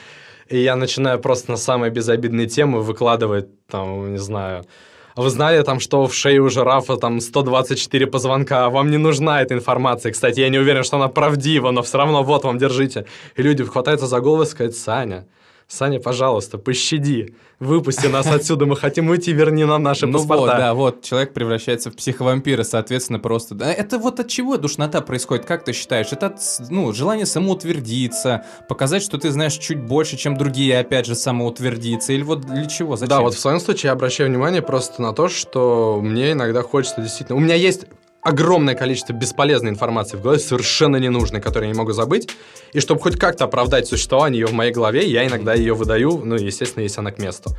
[0.48, 4.66] и я начинаю просто на самые безобидные темы выкладывать, там, не знаю,
[5.16, 9.54] вы знали там, что в шее у жирафа там 124 позвонка, вам не нужна эта
[9.54, 10.12] информация.
[10.12, 13.06] Кстати, я не уверен, что она правдива, но все равно вот вам, держите.
[13.34, 15.26] И люди хватаются за голову и сказать, Саня,
[15.68, 20.56] Саня, пожалуйста, пощади, выпусти нас отсюда, мы хотим уйти, верни нам наши ну вот, паспорта.
[20.58, 23.56] да, вот, человек превращается в психовампира, соответственно, просто...
[23.56, 26.12] Да, это вот от чего душнота происходит, как ты считаешь?
[26.12, 31.16] Это от, ну, желание самоутвердиться, показать, что ты знаешь чуть больше, чем другие, опять же,
[31.16, 33.16] самоутвердиться, или вот для чего, зачем?
[33.16, 37.00] Да, вот в своем случае я обращаю внимание просто на то, что мне иногда хочется
[37.00, 37.38] действительно...
[37.38, 37.86] У меня есть
[38.26, 42.28] огромное количество бесполезной информации в голове, совершенно ненужной, которую я не могу забыть.
[42.72, 46.34] И чтобы хоть как-то оправдать существование ее в моей голове, я иногда ее выдаю, ну,
[46.34, 47.56] естественно, если она к месту.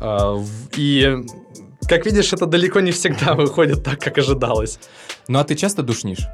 [0.00, 0.42] А,
[0.76, 1.16] И,
[1.88, 4.78] как видишь, это далеко не всегда выходит так, как ожидалось.
[5.28, 6.26] Ну а ты часто душнишь?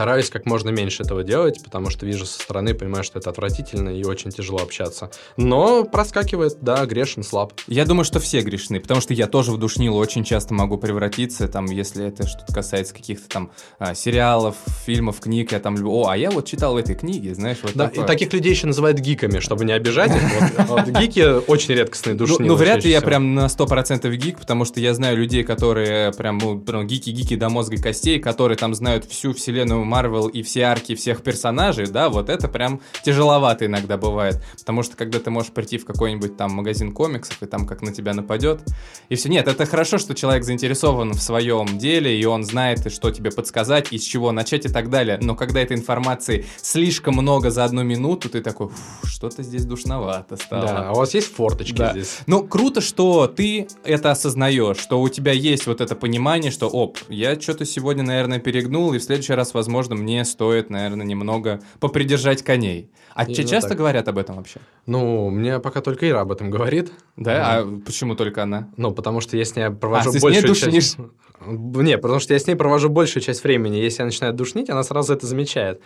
[0.00, 3.90] Стараюсь как можно меньше этого делать, потому что вижу со стороны, понимаю, что это отвратительно
[3.90, 5.10] и очень тяжело общаться.
[5.36, 7.52] Но проскакивает, да, грешен, слаб.
[7.66, 11.48] Я думаю, что все грешны, потому что я тоже в душнилу очень часто могу превратиться,
[11.48, 16.16] там, если это что-то касается каких-то там а, сериалов, фильмов, книг, я там, о, а
[16.16, 18.04] я вот читал в этой книге, знаешь, вот Да, такое.
[18.04, 20.66] и таких людей еще называют гиками, чтобы не обижать их.
[20.66, 22.46] Вот гики очень редкостные Ну, душнилы.
[22.46, 26.12] ну, вряд чаще ли я прям на 100% гик, потому что я знаю людей, которые
[26.12, 30.94] прям, ну, гики-гики до мозга костей, которые там знают всю вселенную Марвел и все арки
[30.94, 35.78] всех персонажей, да, вот это прям тяжеловато иногда бывает, потому что когда ты можешь прийти
[35.78, 38.60] в какой-нибудь там магазин комиксов, и там как на тебя нападет,
[39.08, 39.28] и все.
[39.28, 43.92] Нет, это хорошо, что человек заинтересован в своем деле, и он знает, что тебе подсказать,
[43.92, 47.82] и с чего начать и так далее, но когда этой информации слишком много за одну
[47.82, 50.66] минуту, ты такой, «Фу, что-то здесь душновато стало.
[50.66, 51.92] Да, а у вас есть форточки Да.
[51.92, 52.18] здесь?
[52.26, 56.98] Ну, круто, что ты это осознаешь, что у тебя есть вот это понимание, что, оп,
[57.08, 62.42] я что-то сегодня, наверное, перегнул, и в следующий раз, возможно, мне стоит, наверное, немного попридержать
[62.42, 62.90] коней.
[63.14, 63.78] А Именно часто так.
[63.78, 64.60] говорят об этом вообще?
[64.86, 66.92] Ну, мне пока только Ира об этом говорит.
[67.16, 67.60] Да?
[67.60, 68.68] А почему только она?
[68.76, 70.64] Ну, потому что я с ней провожу А, ты с ней большую часть...
[70.64, 71.10] душнишь?
[71.46, 73.76] Не, потому что я с ней провожу большую часть времени.
[73.76, 75.80] Если я начинаю душнить, она сразу это замечает.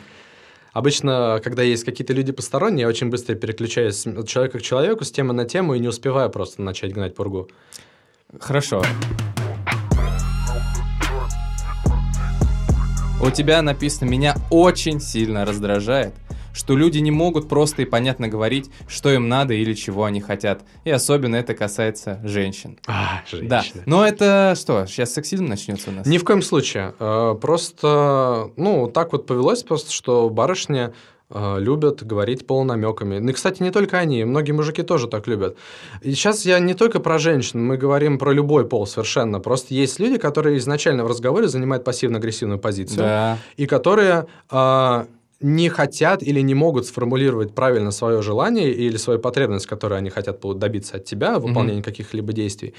[0.72, 5.12] Обычно, когда есть какие-то люди посторонние, я очень быстро переключаюсь от человека к человеку, с
[5.12, 7.48] темы на тему, и не успеваю просто начать гнать пургу.
[8.40, 8.82] Хорошо.
[13.24, 16.12] У тебя написано «Меня очень сильно раздражает,
[16.52, 20.60] что люди не могут просто и понятно говорить, что им надо или чего они хотят.
[20.84, 22.78] И особенно это касается женщин».
[22.86, 26.06] А, Да, но это что, сейчас сексизм начнется у нас?
[26.06, 26.94] Ни в коем случае.
[27.00, 30.92] Э, Просто, ну, так вот повелось просто, что барышни э,
[31.34, 33.18] любят говорить полунамеками.
[33.18, 35.56] Ну, и, кстати, не только они, многие мужики тоже так любят.
[36.02, 39.40] И сейчас я не только про женщин, мы говорим про любой пол совершенно.
[39.40, 43.38] Просто есть люди, которые изначально в разговоре занимают пассивно-агрессивную позицию, Да.
[43.56, 44.26] и которые...
[44.50, 45.04] э,
[45.40, 50.40] не хотят или не могут сформулировать правильно свое желание или свою потребность, которую они хотят
[50.58, 51.84] добиться от тебя, выполнение mm-hmm.
[51.84, 52.72] каких-либо действий.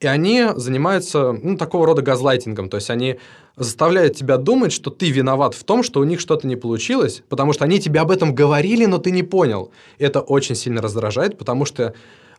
[0.00, 3.18] И они занимаются ну, такого рода газлайтингом, то есть они
[3.56, 7.54] заставляют тебя думать, что ты виноват в том, что у них что-то не получилось, потому
[7.54, 9.70] что они тебе об этом говорили, но ты не понял.
[9.98, 11.94] Это очень сильно раздражает, потому что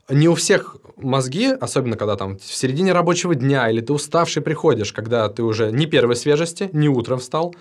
[0.09, 4.93] не у всех мозги, особенно когда там в середине рабочего дня или ты уставший приходишь,
[4.93, 7.55] когда ты уже не первой свежести, не утром встал,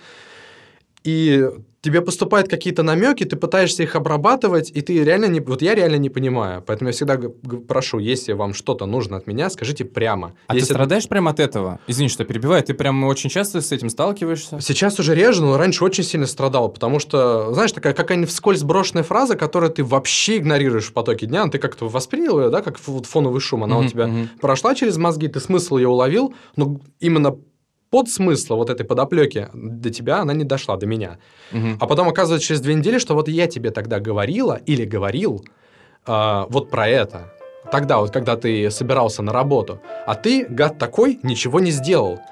[1.07, 5.39] и тебе поступают какие-то намеки, ты пытаешься их обрабатывать, и ты реально не...
[5.39, 6.61] Вот я реально не понимаю.
[6.61, 7.17] Поэтому я всегда
[7.65, 10.33] прошу, если вам что-то нужно от меня, скажите прямо.
[10.47, 11.09] А если ты страдаешь это...
[11.09, 11.79] прямо от этого?
[11.87, 12.61] Извини, что перебиваю.
[12.61, 14.59] Ты прям очень часто с этим сталкиваешься?
[14.59, 19.03] Сейчас уже реже, но раньше очень сильно страдал, потому что, знаешь, такая какая-нибудь вскользь брошенная
[19.03, 23.39] фраза, которую ты вообще игнорируешь в потоке дня, ты как-то воспринял ее, да, как фоновый
[23.39, 24.27] шум, она mm-hmm, у тебя mm-hmm.
[24.41, 27.37] прошла через мозги, ты смысл ее уловил, но именно
[27.89, 31.17] подсмысла вот этой подоплеки до тебя она не дошла, до меня.
[31.51, 31.77] Угу.
[31.79, 35.45] А потом оказывается через две недели, что вот я тебе тогда говорила или говорил
[36.05, 37.33] э, вот про это.
[37.71, 39.81] Тогда вот, когда ты собирался на работу.
[40.05, 42.19] А ты, гад такой, ничего не сделал.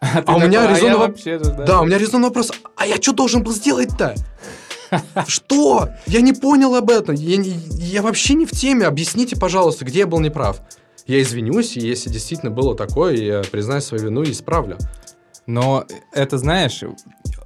[0.00, 1.24] А, а у меня а резонный вопрос...
[1.24, 1.64] Да.
[1.64, 2.52] да, у меня резонный вопрос.
[2.76, 4.14] А я что должен был сделать-то?
[5.26, 5.88] Что?
[6.06, 7.16] Я не понял об этом.
[7.16, 8.86] Я, я вообще не в теме.
[8.86, 10.62] Объясните, пожалуйста, где я был неправ
[11.08, 14.76] я извинюсь, и если действительно было такое, я признаю свою вину и исправлю.
[15.46, 16.84] Но это, знаешь,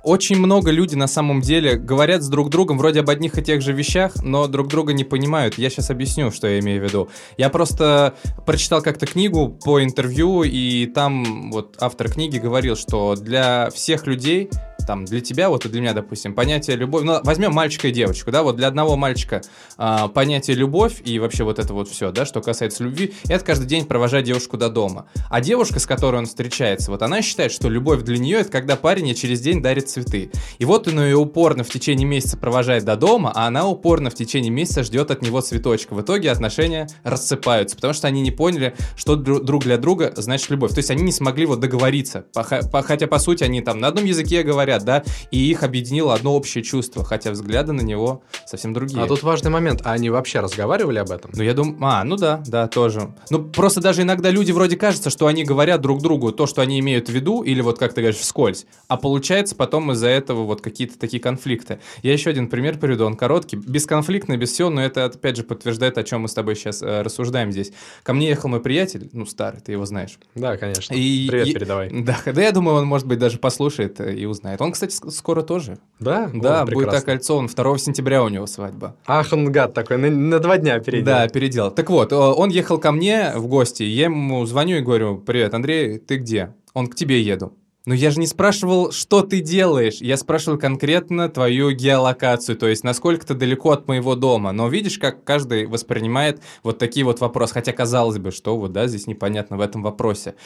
[0.02, 3.62] очень много людей на самом деле говорят с друг другом вроде об одних и тех
[3.62, 5.58] же вещах, но друг друга не понимают.
[5.58, 7.08] Я сейчас объясню, что я имею в виду.
[7.38, 13.70] Я просто прочитал как-то книгу по интервью, и там вот автор книги говорил, что для
[13.70, 14.50] всех людей
[14.86, 18.30] там для тебя, вот и для меня, допустим, понятие любовь, ну, возьмем мальчика и девочку,
[18.30, 19.42] да, вот для одного мальчика
[19.76, 23.66] а, понятие любовь и вообще вот это вот все, да, что касается любви, это каждый
[23.66, 25.06] день провожать девушку до дома.
[25.30, 28.76] А девушка, с которой он встречается, вот она считает, что любовь для нее это когда
[28.76, 30.30] парень ей через день дарит цветы.
[30.58, 34.14] И вот он ее упорно в течение месяца провожает до дома, а она упорно в
[34.14, 35.94] течение месяца ждет от него цветочка.
[35.94, 40.72] В итоге отношения рассыпаются, потому что они не поняли, что друг для друга значит любовь.
[40.72, 44.42] То есть они не смогли вот договориться, хотя по сути они там на одном языке
[44.42, 49.02] говорят, говорят, да, и их объединило одно общее чувство, хотя взгляды на него совсем другие.
[49.02, 51.30] А тут важный момент, а они вообще разговаривали об этом?
[51.34, 53.14] Ну, я думаю, а, ну да, да, тоже.
[53.30, 56.78] Ну, просто даже иногда люди вроде кажется, что они говорят друг другу то, что они
[56.80, 60.60] имеют в виду, или вот, как ты говоришь, вскользь, а получается потом из-за этого вот
[60.60, 61.80] какие-то такие конфликты.
[62.02, 65.98] Я еще один пример приведу, он короткий, бесконфликтный, без всего, но это, опять же, подтверждает,
[65.98, 67.72] о чем мы с тобой сейчас э, рассуждаем здесь.
[68.02, 70.18] Ко мне ехал мой приятель, ну, старый, ты его знаешь.
[70.34, 70.94] Да, конечно.
[70.94, 71.90] И, Привет и, передавай.
[72.02, 74.60] Да, да, я думаю, он, может быть, даже послушает э, и узнает.
[74.62, 75.78] Он, кстати, скоро тоже.
[75.98, 76.30] Да?
[76.32, 77.48] Да, О, будет окольцован.
[77.48, 78.96] 2 сентября у него свадьба.
[79.06, 81.18] Ах, он гад такой, на, на два дня переделал.
[81.18, 81.70] Да, переделал.
[81.70, 85.98] Так вот, он ехал ко мне в гости, я ему звоню и говорю, привет, Андрей,
[85.98, 86.54] ты где?
[86.74, 87.52] Он к тебе еду.
[87.84, 89.96] Но я же не спрашивал, что ты делаешь.
[90.00, 94.52] Я спрашивал конкретно твою геолокацию, то есть насколько ты далеко от моего дома.
[94.52, 97.54] Но видишь, как каждый воспринимает вот такие вот вопросы.
[97.54, 100.36] Хотя казалось бы, что вот, да, здесь непонятно в этом вопросе.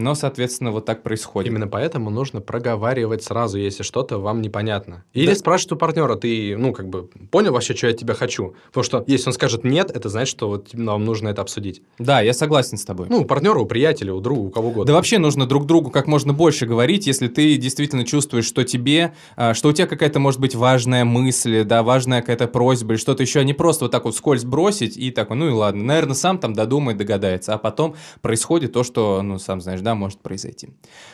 [0.00, 1.50] Но, соответственно, вот так происходит.
[1.50, 5.04] Именно поэтому нужно проговаривать сразу, если что-то вам непонятно.
[5.12, 5.34] Или да.
[5.34, 8.54] спрашивать у партнера, ты, ну, как бы, понял вообще, что я от тебя хочу?
[8.68, 11.82] Потому что если он скажет нет, это значит, что вот нам нужно это обсудить.
[11.98, 13.08] Да, я согласен с тобой.
[13.10, 14.86] Ну, у партнера, у приятеля, у друга, у кого угодно.
[14.86, 19.12] Да вообще нужно друг другу как можно больше говорить, если ты действительно чувствуешь, что тебе,
[19.36, 23.22] а, что у тебя какая-то, может быть, важная мысль, да, важная какая-то просьба или что-то
[23.22, 26.14] еще, а не просто вот так вот скользь бросить и так, ну и ладно, наверное,
[26.14, 30.20] сам там додумает, догадается, а потом происходит то, что, ну, сам знаешь, да, да, может
[30.20, 30.68] произойти.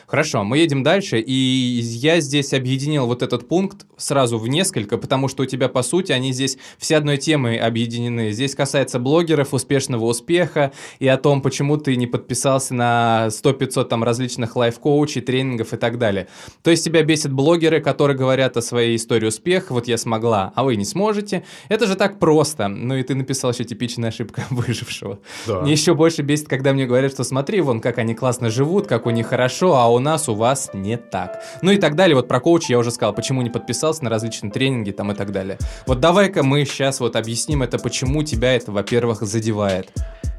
[0.05, 5.27] Хорошо, мы едем дальше, и я здесь объединил вот этот пункт сразу в несколько, потому
[5.27, 8.31] что у тебя, по сути, они здесь все одной темой объединены.
[8.31, 14.03] Здесь касается блогеров, успешного успеха и о том, почему ты не подписался на 100-500 там
[14.03, 16.27] различных лайф-коучей, тренингов и так далее.
[16.61, 20.63] То есть тебя бесит блогеры, которые говорят о своей истории успеха, вот я смогла, а
[20.63, 21.43] вы не сможете.
[21.69, 22.67] Это же так просто.
[22.67, 25.19] Ну и ты написал еще типичная ошибка выжившего.
[25.47, 25.61] Да.
[25.61, 28.87] Мне еще больше бесит, когда мне говорят, что смотри, вон, как они классно живут, живут,
[28.87, 31.41] как у них хорошо, а у нас, у вас не так.
[31.61, 32.15] Ну и так далее.
[32.15, 35.31] Вот про коуч я уже сказал, почему не подписался на различные тренинги там и так
[35.31, 35.57] далее.
[35.85, 39.87] Вот давай-ка мы сейчас вот объясним это, почему тебя это, во-первых, задевает.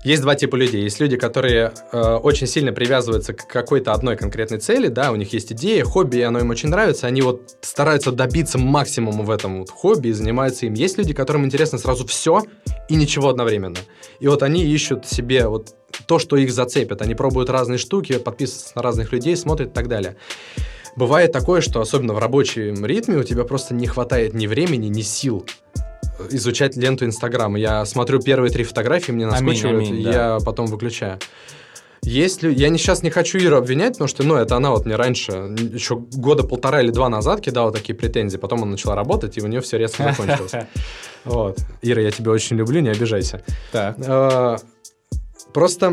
[0.05, 0.83] Есть два типа людей.
[0.83, 5.33] Есть люди, которые э, очень сильно привязываются к какой-то одной конкретной цели, да, у них
[5.33, 9.61] есть идея, хобби, и оно им очень нравится, они вот стараются добиться максимума в этом
[9.61, 10.75] вот хобби и занимаются им.
[10.75, 12.43] Есть люди, которым интересно сразу все
[12.89, 13.79] и ничего одновременно.
[14.21, 15.75] И вот они ищут себе вот
[16.09, 17.03] то, что их зацепит.
[17.03, 20.17] Они пробуют разные штуки, подписываются на разных людей, смотрят и так далее.
[20.97, 25.03] Бывает такое, что особенно в рабочем ритме у тебя просто не хватает ни времени, ни
[25.03, 25.47] сил
[26.31, 27.59] изучать ленту Инстаграма.
[27.59, 30.11] Я смотрю первые три фотографии, мне наскучивают, аминь, аминь, да.
[30.11, 31.21] я потом выключаю.
[32.03, 32.53] Есть ли...
[32.53, 35.33] Я не, сейчас не хочу Иру обвинять, потому что, ну, это она вот мне раньше,
[35.33, 39.47] еще года полтора или два назад кидала такие претензии, потом она начала работать, и у
[39.47, 40.53] нее все резко закончилось.
[41.25, 41.59] Вот.
[41.83, 43.43] Ира, я тебя очень люблю, не обижайся.
[43.71, 43.97] Так.
[45.59, 45.93] Просто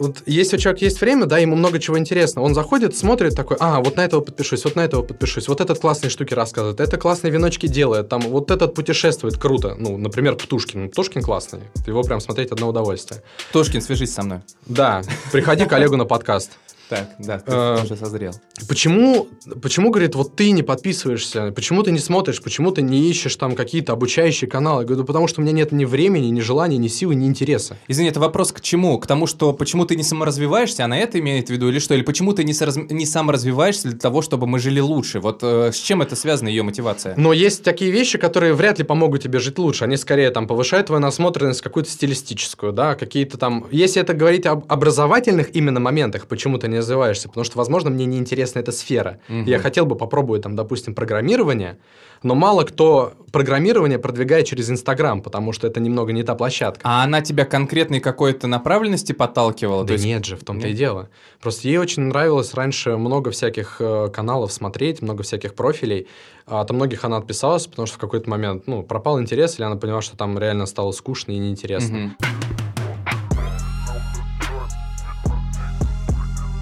[0.00, 2.44] вот если у человека есть время, да, ему много чего интересного.
[2.44, 5.78] Он заходит, смотрит такой, а, вот на этого подпишусь, вот на этого подпишусь, вот этот
[5.78, 9.76] классные штуки рассказывает, это классные веночки делает, там, вот этот путешествует, круто.
[9.78, 10.88] Ну, например, Птушкин.
[10.88, 11.60] Птушкин классный.
[11.86, 13.22] Его прям смотреть одно удовольствие.
[13.50, 14.40] Птушкин, свяжись со мной.
[14.66, 16.50] Да, приходи к Олегу на подкаст.
[16.88, 18.32] Так, да, ты Э, уже созрел.
[18.68, 19.28] Почему,
[19.62, 23.54] почему, говорит, вот ты не подписываешься, почему ты не смотришь, почему ты не ищешь там
[23.54, 24.82] какие-то обучающие каналы?
[24.82, 27.26] Я говорю, «Да потому что у меня нет ни времени, ни желания, ни силы, ни
[27.26, 27.76] интереса.
[27.88, 28.98] Извини, это вопрос к чему?
[28.98, 31.94] К тому, что почему ты не саморазвиваешься, она это имеет в виду, или что?
[31.94, 35.20] Или почему ты не, сораз- не саморазвиваешься для того, чтобы мы жили лучше?
[35.20, 37.14] Вот э, с чем это связано, ее мотивация?
[37.16, 39.84] Но есть такие вещи, которые вряд ли помогут тебе жить лучше.
[39.84, 43.66] Они скорее там повышают твою насмотренность какую-то стилистическую, да, какие-то там...
[43.70, 48.06] Если это говорить об образовательных именно моментах, почему ты не развиваешься, потому что, возможно, мне
[48.06, 49.18] не интересна эта сфера.
[49.28, 49.44] Мгм.
[49.44, 51.78] Я хотел бы попробовать там, допустим, программирование,
[52.22, 56.80] но мало кто программирование продвигает через Инстаграм, потому что это немного не та площадка.
[56.84, 59.82] А она тебя конкретной какой-то направленности подталкивала?
[59.82, 60.78] Да То есть- нет же, в том-то и Нет?
[60.78, 61.08] дело.
[61.40, 66.08] Просто ей очень нравилось раньше много всяких э, каналов смотреть, много всяких профилей.
[66.46, 69.76] А От многих она отписалась, потому что в какой-то момент ну, пропал интерес, или она
[69.76, 71.98] поняла, что там реально стало скучно и неинтересно.
[71.98, 72.16] Мгм.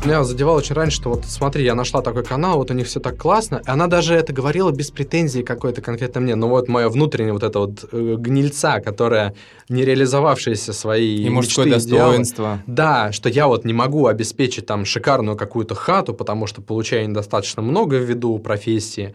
[0.06, 3.00] Меня задевало очень раньше, что вот смотри, я нашла такой канал, вот у них все
[3.00, 3.60] так классно.
[3.66, 6.36] И она даже это говорила без претензии какой-то конкретно мне.
[6.36, 9.34] Но вот мое внутреннее вот это вот э, гнильца, которая
[9.68, 12.18] не реализовавшаяся свои И мужское мечты, идеалы.
[12.18, 12.62] достоинство.
[12.68, 17.60] Да, что я вот не могу обеспечить там шикарную какую-то хату, потому что получаю недостаточно
[17.60, 19.12] много ввиду профессии.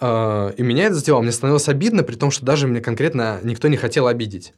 [0.00, 1.22] Э, И меня это задевало.
[1.22, 4.52] Мне становилось обидно, при том, что даже мне конкретно никто не хотел обидеть.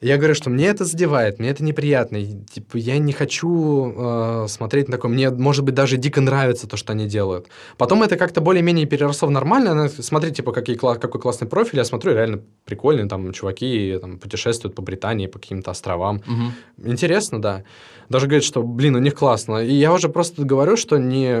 [0.00, 2.16] Я говорю, что мне это задевает, мне это неприятно.
[2.16, 5.10] и, типа, я не хочу э, смотреть на такое.
[5.10, 7.46] Мне, может быть, даже дико нравится то, что они делают.
[7.78, 9.70] Потом это как-то более-менее переросло в нормально.
[9.72, 11.78] Она, Смотри, типа, какие, какой классный профиль.
[11.78, 16.22] Я смотрю, реально прикольные там чуваки там, путешествуют по Британии, по каким-то островам.
[16.26, 16.52] Мгм.
[16.84, 17.64] Интересно, да.
[18.08, 19.64] Даже говорит, что, блин, у них классно.
[19.64, 21.40] И я уже просто говорю, что не,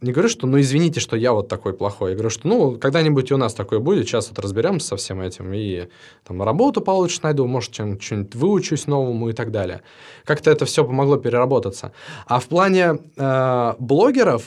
[0.00, 2.10] не говорю, что, ну, извините, что я вот такой плохой.
[2.10, 5.20] Я говорю, что, ну, когда-нибудь и у нас такое будет, сейчас вот разберемся со всем
[5.20, 5.88] этим, и
[6.26, 9.82] там работу получше найду, может, чем что-нибудь выучусь новому и так далее.
[10.24, 11.92] Как-то это все помогло переработаться.
[12.26, 14.44] А в плане э, блогеров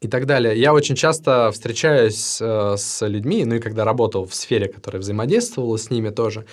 [0.00, 4.34] и так далее, я очень часто встречаюсь э, с людьми, ну и когда работал в
[4.34, 6.44] сфере, которая взаимодействовала с ними тоже,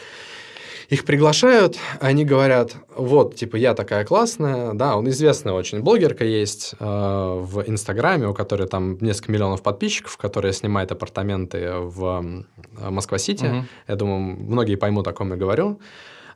[0.90, 6.74] их приглашают, они говорят, вот, типа, я такая классная, да, он известная очень блогерка есть
[6.80, 12.48] э, в Инстаграме, у которой там несколько миллионов подписчиков, которая снимает апартаменты в м,
[12.80, 13.46] Москва-Сити.
[13.46, 13.68] Мгм.
[13.88, 15.80] Я думаю, многие поймут, о ком я говорю.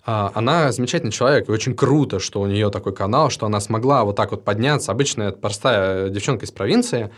[0.06, 4.04] А, Она замечательный человек, и очень круто, что у нее такой канал, что она смогла
[4.04, 4.92] вот так вот подняться.
[4.92, 7.10] Обычно это простая девчонка из провинции,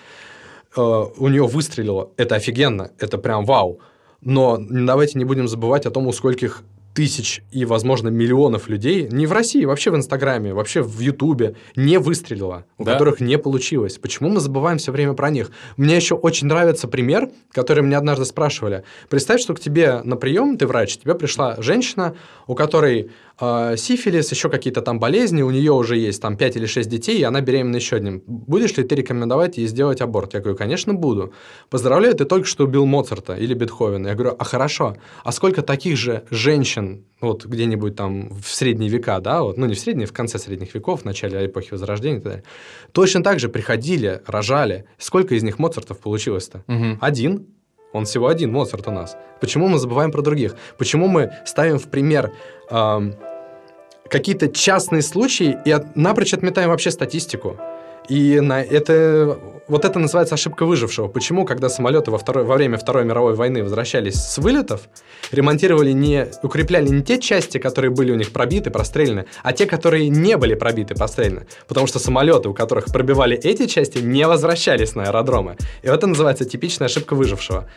[0.77, 2.11] э, у нее выстрелило.
[2.15, 3.81] Это офигенно, это прям вау.
[4.21, 6.63] Но давайте не будем забывать о том, у скольких
[6.95, 11.99] тысяч и, возможно, миллионов людей, не в России, вообще в Инстаграме, вообще в Ютубе, не
[11.99, 12.93] выстрелило, у Да.
[12.93, 13.97] которых не получилось.
[13.97, 15.51] Почему мы забываем все время про них?
[15.75, 18.83] Мне еще очень нравится пример, который мне однажды спрашивали.
[19.09, 22.15] Представь, что к тебе на прием, ты врач, тебе пришла женщина,
[22.47, 26.89] у которой сифилис, еще какие-то там болезни, у нее уже есть там 5 или 6
[26.89, 28.23] детей, и она беременна еще одним.
[28.25, 30.33] Будешь ли ты рекомендовать ей сделать аборт?
[30.33, 31.33] Я говорю, конечно, буду.
[31.69, 34.09] Поздравляю, ты только что убил Моцарта или Бетховена.
[34.09, 39.19] Я говорю, а хорошо, а сколько таких же женщин, вот где-нибудь там в средние века,
[39.19, 42.21] да, вот, ну не в средние, в конце средних веков, в начале эпохи Возрождения и
[42.21, 42.43] так далее,
[42.91, 44.85] точно так же приходили, рожали.
[44.97, 46.63] Сколько из них Моцартов получилось-то?
[46.67, 46.99] Мгм.
[47.01, 47.47] Один.
[47.93, 49.15] Он всего один, Моцарт у нас.
[49.39, 50.55] Почему мы забываем про других?
[50.77, 52.31] Почему мы ставим в пример
[52.69, 53.13] ам,
[54.09, 57.57] какие-то частные случаи и от- напрочь отметаем вообще статистику?
[58.07, 61.07] И на это, вот это называется ошибка выжившего.
[61.07, 64.81] Почему, когда самолеты во, второй, во время Второй мировой войны возвращались с вылетов,
[65.31, 70.09] ремонтировали не, укрепляли не те части, которые были у них пробиты, прострелены, а те, которые
[70.09, 71.47] не были пробиты, прострелены.
[71.67, 75.57] Потому что самолеты, у которых пробивали эти части, не возвращались на аэродромы.
[75.81, 77.67] И это называется типичная ошибка выжившего.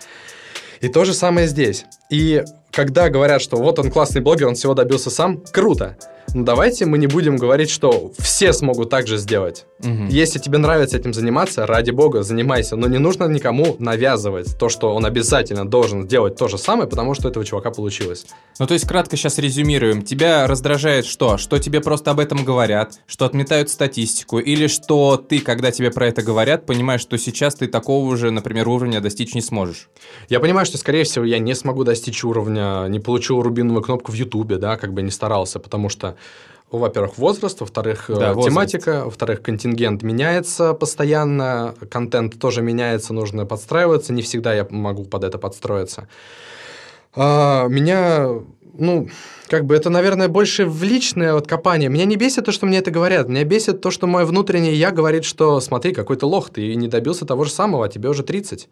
[0.81, 1.87] И то же самое здесь.
[2.11, 2.45] И
[2.79, 5.97] когда говорят, что вот он классный блогер, он всего добился сам, круто.
[6.35, 9.65] Но давайте мы не будем говорить, что все смогут так же сделать.
[9.83, 10.09] Мгм.
[10.09, 12.77] Если тебе нравится этим заниматься, ради бога, занимайся.
[12.77, 17.15] Но не нужно никому навязывать то, что он обязательно должен делать то же самое, потому
[17.15, 18.27] что этого чувака получилось.
[18.59, 20.03] Ну, то есть, кратко сейчас резюмируем.
[20.03, 21.39] Тебя раздражает что?
[21.39, 26.09] Что тебе просто об этом говорят, что отметают статистику, или что ты, когда тебе про
[26.09, 29.89] это говорят, понимаешь, что сейчас ты такого же, например, уровня достичь не сможешь?
[30.29, 34.15] Я понимаю, что, скорее всего, я не смогу достичь уровня, не получил рубиновую кнопку в
[34.15, 36.17] Ютубе, да, как бы не старался, потому что
[36.71, 38.49] во-первых, возраст, во-вторых, Да, э, возраст.
[38.49, 45.25] тематика, во-вторых, контингент меняется постоянно, контент тоже меняется, нужно подстраиваться, не всегда я могу под
[45.25, 46.09] это подстроиться.
[47.15, 48.29] А, меня,
[48.75, 49.09] ну,
[49.49, 51.89] как бы это, наверное, больше в личное вот копание.
[51.89, 54.91] Меня не бесит то, что мне это говорят, меня бесит то, что мое внутреннее я
[54.91, 58.23] говорит, что смотри, какой ты лох, ты не добился того же самого, а тебе уже
[58.23, 58.69] 30.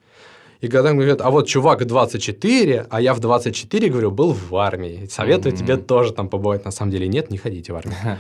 [0.61, 4.57] И когда мне говорят, а вот чувак 24, а я в 24, говорю, был в
[4.57, 5.07] армии.
[5.11, 5.62] Советую Мгм.
[5.62, 6.64] тебе тоже там побывать.
[6.64, 8.18] На самом деле нет, не ходите в армию.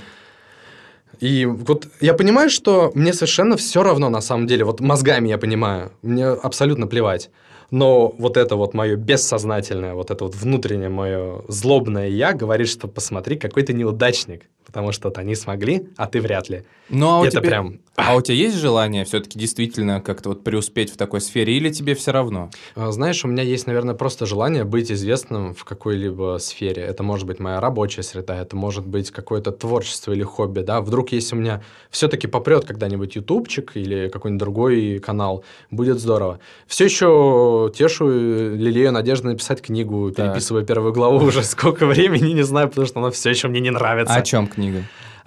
[1.20, 4.64] И вот я понимаю, что мне совершенно все равно на самом деле.
[4.64, 7.30] Вот мозгами я понимаю, мне абсолютно плевать.
[7.70, 12.86] Но вот это вот мое бессознательное, вот это вот внутреннее мое злобное я говорит, что
[12.86, 14.42] посмотри, какой ты неудачник.
[14.76, 16.64] Потому что вот они смогли, а ты вряд ли.
[16.90, 17.40] Ну, а у это тебя...
[17.40, 17.80] прям...
[17.96, 21.94] А у тебя есть желание все-таки действительно как-то вот преуспеть в такой сфере, или тебе
[21.94, 22.50] все равно?
[22.74, 26.82] А, Знаешь, у меня есть, наверное, просто желание быть известным в какой-либо сфере.
[26.82, 30.82] Это может быть моя рабочая среда, это может быть какое-то творчество или хобби, да.
[30.82, 36.38] Вдруг, если у меня все-таки попрет когда-нибудь ютубчик или какой-нибудь другой канал, будет здорово.
[36.66, 40.26] Все еще тешу, э, лелею надежду написать книгу, Так.
[40.26, 43.70] переписываю первую главу уже сколько времени, не знаю, потому что она все еще мне не
[43.70, 44.12] нравится.
[44.12, 44.65] А о чем книга?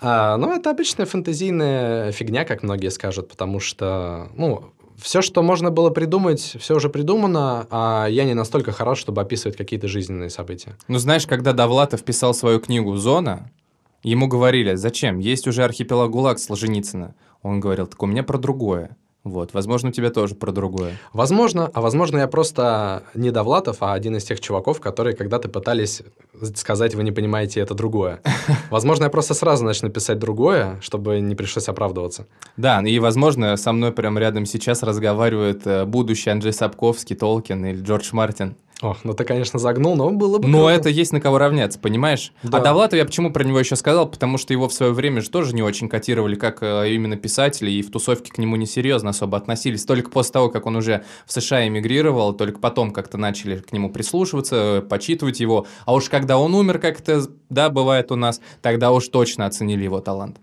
[0.01, 5.71] А, ну, это обычная фантазийная фигня, как многие скажут, потому что, ну, все, что можно
[5.71, 10.77] было придумать, все уже придумано, а я не настолько хорош, чтобы описывать какие-то жизненные события.
[10.87, 13.51] Ну, знаешь, когда Довлатов писал свою книгу «Зона»,
[14.03, 15.19] ему говорили, зачем?
[15.19, 17.15] Есть уже архипелаг ГУЛАГ Солженицына.
[17.41, 18.95] Он говорил, так у меня про другое.
[19.25, 20.97] Вот, возможно, у тебя тоже про другое.
[21.11, 26.01] Возможно, а возможно, я просто не Довлатов, а один из тех чуваков, которые когда-то пытались
[26.55, 28.21] сказать, вы не понимаете, это другое.
[28.69, 32.27] Возможно, я просто сразу начну писать другое, чтобы не пришлось оправдываться.
[32.55, 37.81] Да, и, возможно, со мной прямо рядом сейчас разговаривает э, будущий Анджей Сапковский, Толкин или
[37.81, 38.55] Джордж Мартин.
[38.81, 40.73] О, ну ты, конечно, загнул, но было бы Но круто.
[40.73, 42.31] это есть на кого равняться, понимаешь?
[42.43, 42.59] Да.
[42.59, 44.09] А Довлатов я почему про него еще сказал?
[44.09, 47.69] Потому что его в свое время же тоже не очень котировали как э, именно писателя,
[47.69, 49.83] и в тусовке к нему несерьезно особо относились.
[49.83, 53.89] Только после того, как он уже в США эмигрировал, только потом как-то начали к нему
[53.91, 55.67] прислушиваться, э, почитывать его.
[55.85, 59.83] А уж когда он умер, как это, да, бывает у нас, тогда уж точно оценили
[59.83, 60.37] его талант.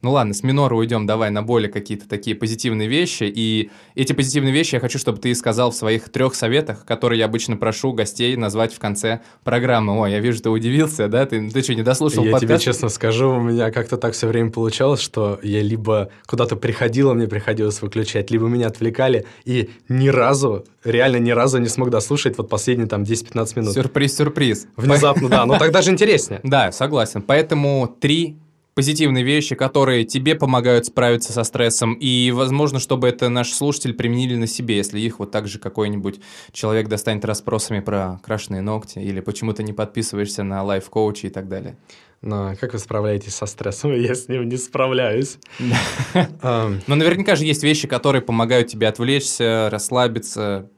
[0.00, 3.24] Ну ладно, с минора уйдем, давай на более какие-то такие позитивные вещи.
[3.24, 7.24] И эти позитивные вещи я хочу, чтобы ты сказал в своих трех советах, которые я
[7.24, 9.98] обычно прошу гостей назвать в конце программы.
[9.98, 11.26] Ой, я вижу, ты удивился, да?
[11.26, 12.64] Ты, ты что, не дослушал Я тебе подкаст?
[12.64, 17.14] честно скажу, у меня как-то так все время получалось, что я либо куда-то приходил, а
[17.14, 22.38] мне приходилось выключать, либо меня отвлекали, и ни разу, реально ни разу не смог дослушать
[22.38, 23.74] вот последние там 10-15 минут.
[23.74, 24.68] Сюрприз, сюрприз.
[24.76, 26.40] Внезапно, да, но так даже интереснее.
[26.48, 27.20] Да, согласен.
[27.20, 28.38] Поэтому три
[28.78, 34.36] позитивные вещи, которые тебе помогают справиться со стрессом, и, возможно, чтобы это наши слушатели применили
[34.36, 36.20] на себе, если их вот так же какой-нибудь
[36.52, 41.48] человек достанет расспросами про крашеные ногти, или почему ты не подписываешься на лайф-коучи и так
[41.48, 41.76] далее.
[42.22, 43.92] Но как вы справляетесь со стрессом?
[44.00, 45.38] Я с ним не справляюсь.
[46.44, 50.70] Но наверняка же есть вещи, которые помогают тебе отвлечься, расслабиться.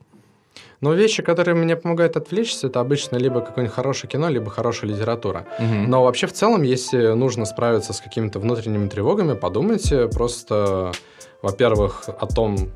[0.81, 5.47] Но вещи, которые мне помогают отвлечься, это обычно либо какое-нибудь хорошее кино, либо хорошая литература.
[5.59, 5.91] Мгм.
[5.91, 10.93] Но вообще в целом, если нужно справиться с какими-то внутренними тревогами, подумайте просто,
[11.43, 12.70] во-первых, о том,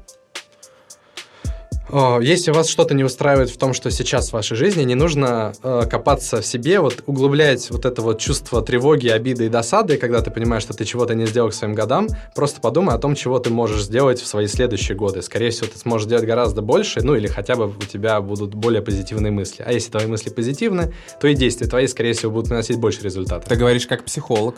[2.22, 5.82] если вас что-то не устраивает в том, что сейчас в вашей жизни, не нужно э,
[5.88, 10.30] копаться в себе, вот углублять вот это вот чувство тревоги, обиды и досады, когда ты
[10.30, 13.50] понимаешь, что ты чего-то не сделал к своим годам, просто подумай о том, чего ты
[13.50, 15.20] можешь сделать в свои следующие годы.
[15.22, 18.80] Скорее всего, ты сможешь сделать гораздо больше, ну или хотя бы у тебя будут более
[18.80, 19.62] позитивные мысли.
[19.66, 23.48] А если твои мысли позитивны, то и действия твои, скорее всего, будут приносить больше результатов.
[23.48, 24.54] Ты говоришь как психолог.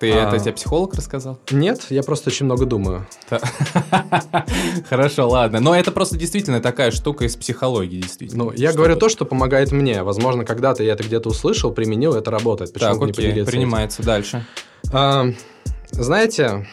[0.00, 0.28] Ты А.
[0.28, 1.38] это тебе психолог рассказал?
[1.50, 3.06] Нет, я просто очень много думаю.
[4.88, 5.60] Хорошо, ладно.
[5.60, 8.44] Но это просто действительно такая штука из психологии, действительно.
[8.44, 10.02] Ну, я говорю то, что помогает мне.
[10.02, 12.72] Возможно, когда-то я это где-то услышал, применил, это работает.
[12.72, 14.44] Почему не поделиться принимается дальше.
[15.90, 16.66] Знаете,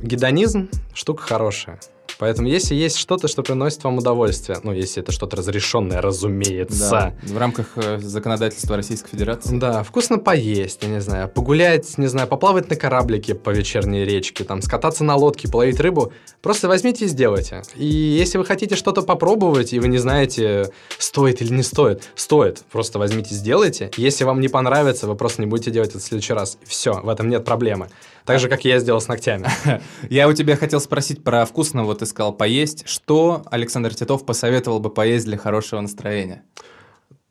[0.00, 1.78] гедонизм– штука хорошая.
[2.22, 7.14] Поэтому если есть что-то, что приносит вам удовольствие, ну, если это что-то разрешенное, разумеется, Да,
[7.24, 9.58] в рамках э, законодательства Российской Федерации.
[9.58, 14.44] Да, вкусно поесть, я не знаю, погулять, не знаю, поплавать на кораблике по вечерней речке,
[14.44, 16.12] там, скататься на лодке, половить рыбу.
[16.42, 17.62] Просто возьмите и сделайте.
[17.74, 22.62] И если вы хотите что-то попробовать, и вы не знаете, стоит или не стоит, стоит.
[22.70, 23.90] Просто возьмите, сделайте.
[23.96, 26.56] Если вам не понравится, вы просто не будете делать это в следующий раз.
[26.62, 27.88] Все, в этом нет проблемы.
[28.24, 29.48] Так же, как я сделал с ногтями.
[30.10, 32.86] Я у тебя хотел спросить про вкусно, вот ты сказал поесть.
[32.86, 36.44] Что Александр Титов посоветовал бы поесть для хорошего настроения?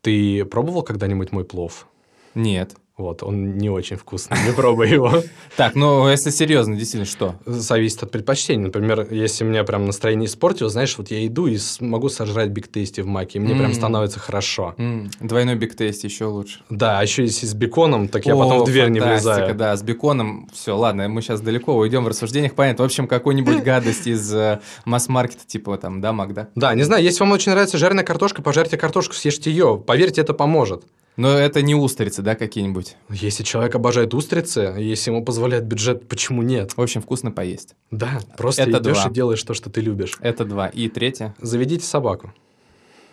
[0.02, 1.88] Ты пробовал когда-нибудь мой плов?
[2.36, 2.76] Нет.
[2.98, 5.12] Вот, он не очень вкусный, не пробуй его.
[5.58, 7.36] Так, ну, если серьезно, действительно, что?
[7.46, 8.66] Зависит от предпочтений.
[8.66, 12.68] Например, если у меня прям настроение испортилось, знаешь, вот я иду и могу сожрать биг
[12.72, 14.76] тейсти в маке, и мне прям становится хорошо.
[15.20, 16.62] Двойной биг тейсти еще лучше.
[16.70, 19.54] Да, а еще если с беконом, так я потом в дверь не влезаю.
[19.56, 22.84] Да, с беконом, все, ладно, мы сейчас далеко уйдем в рассуждениях, понятно.
[22.84, 26.48] В общем, какую-нибудь гадость из э, масс-маркета, типа там, да, Мак, да?
[26.56, 29.82] Да, не знаю, если вам очень нравится жареная картошка, пожарьте картошку, съешьте ее.
[29.86, 30.84] Поверьте, это поможет.
[31.18, 32.96] Но это не устрицы, да, какие-нибудь?
[33.10, 36.78] Если человек обожает устрицы, если ему позволяет бюджет, почему нет?
[36.78, 37.76] В общем, вкусно поесть.
[37.92, 39.10] Да, просто это идешь два.
[39.10, 40.18] и делаешь то, что ты любишь.
[40.22, 40.68] Это два.
[40.68, 41.36] И третье?
[41.40, 42.34] Заведите собаку.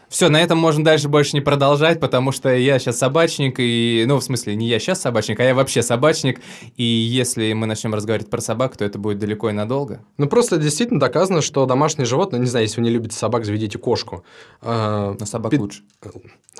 [0.08, 4.16] Все, на этом можно дальше больше не продолжать, потому что я сейчас собачник, и, ну,
[4.16, 6.40] в смысле, не я сейчас собачник, а я вообще собачник,
[6.76, 10.00] и если мы начнем разговаривать про собак, то это будет далеко и надолго.
[10.16, 13.78] Ну, просто действительно доказано, что домашние животные, не знаю, если вы не любите собак, заведите
[13.78, 14.24] кошку.
[14.62, 15.58] А, Но собак Пи...
[15.58, 15.82] лучше.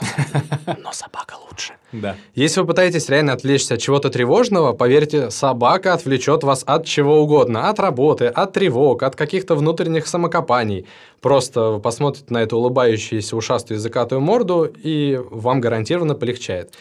[0.82, 1.77] Но собака лучше.
[1.92, 2.16] Да.
[2.34, 7.70] Если вы пытаетесь реально отвлечься от чего-то тревожного, поверьте, собака отвлечет вас от чего угодно.
[7.70, 10.86] От работы, от тревог, от каких-то внутренних самокопаний.
[11.22, 16.74] Просто вы посмотрите на эту улыбающуюся ушастую языкатую морду, и вам гарантированно полегчает.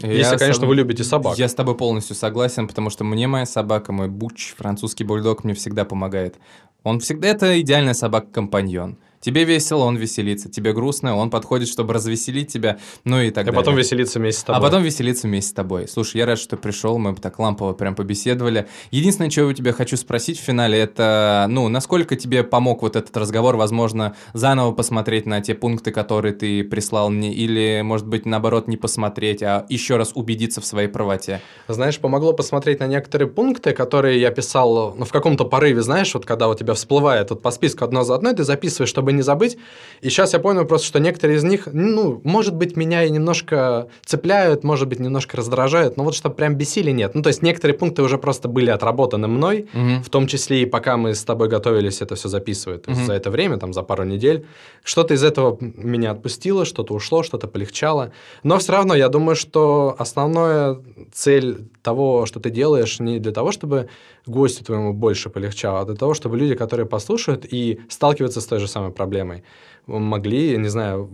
[0.00, 0.68] Я Если, конечно, с...
[0.68, 1.38] вы любите собак.
[1.38, 5.54] Я с тобой полностью согласен, потому что мне моя собака, мой буч, французский бульдог, мне
[5.54, 6.36] всегда помогает.
[6.84, 8.98] Он всегда это идеальная собака-компаньон.
[9.20, 10.48] Тебе весело, он веселится.
[10.48, 13.58] Тебе грустно, он подходит, чтобы развеселить тебя, ну и так а далее.
[13.58, 14.58] А потом веселиться вместе с тобой.
[14.58, 15.88] А потом веселиться вместе с тобой.
[15.88, 18.68] Слушай, я рад, что пришел, мы так лампово прям побеседовали.
[18.90, 22.96] Единственное, что я у тебя хочу спросить в финале, это, ну, насколько тебе помог вот
[22.96, 28.24] этот разговор, возможно, заново посмотреть на те пункты, которые ты прислал мне, или, может быть,
[28.24, 31.40] наоборот, не посмотреть, а еще раз убедиться в своей правоте?
[31.66, 36.24] Знаешь, помогло посмотреть на некоторые пункты, которые я писал, ну, в каком-то порыве, знаешь, вот
[36.24, 39.22] когда у тебя всплывает вот по списку одно за одной, ты записываешь, чтобы чтобы не
[39.22, 39.56] забыть.
[40.02, 43.88] И сейчас я понял просто, что некоторые из них, ну, может быть, меня и немножко
[44.04, 47.14] цепляют, может быть, немножко раздражают, но вот чтобы прям бесили, нет.
[47.14, 50.02] Ну, то есть некоторые пункты уже просто были отработаны мной, угу.
[50.04, 52.88] в том числе и пока мы с тобой готовились это все записывать.
[52.88, 53.06] Угу.
[53.06, 54.44] за это время, там, за пару недель.
[54.84, 58.10] Что-то из этого меня отпустило, что-то ушло, что-то полегчало.
[58.42, 60.76] Но все равно я думаю, что основная
[61.12, 63.88] цель того, что ты делаешь, не для того, чтобы
[64.28, 68.60] гостю твоему больше полегчало, а для того, чтобы люди, которые послушают и сталкиваются с той
[68.60, 69.42] же самой проблемой,
[69.86, 71.10] могли, не знаю,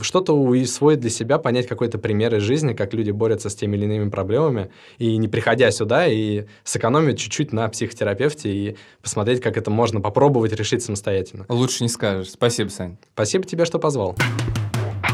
[0.00, 3.84] что-то усвоить для себя, понять какой-то пример из жизни, как люди борются с теми или
[3.84, 9.70] иными проблемами, и не приходя сюда, и сэкономить чуть-чуть на психотерапевте, и посмотреть, как это
[9.70, 11.46] можно попробовать решить самостоятельно.
[11.48, 12.30] Лучше не скажешь.
[12.30, 12.96] Спасибо, Сань.
[13.14, 14.16] Спасибо тебе, что позвал.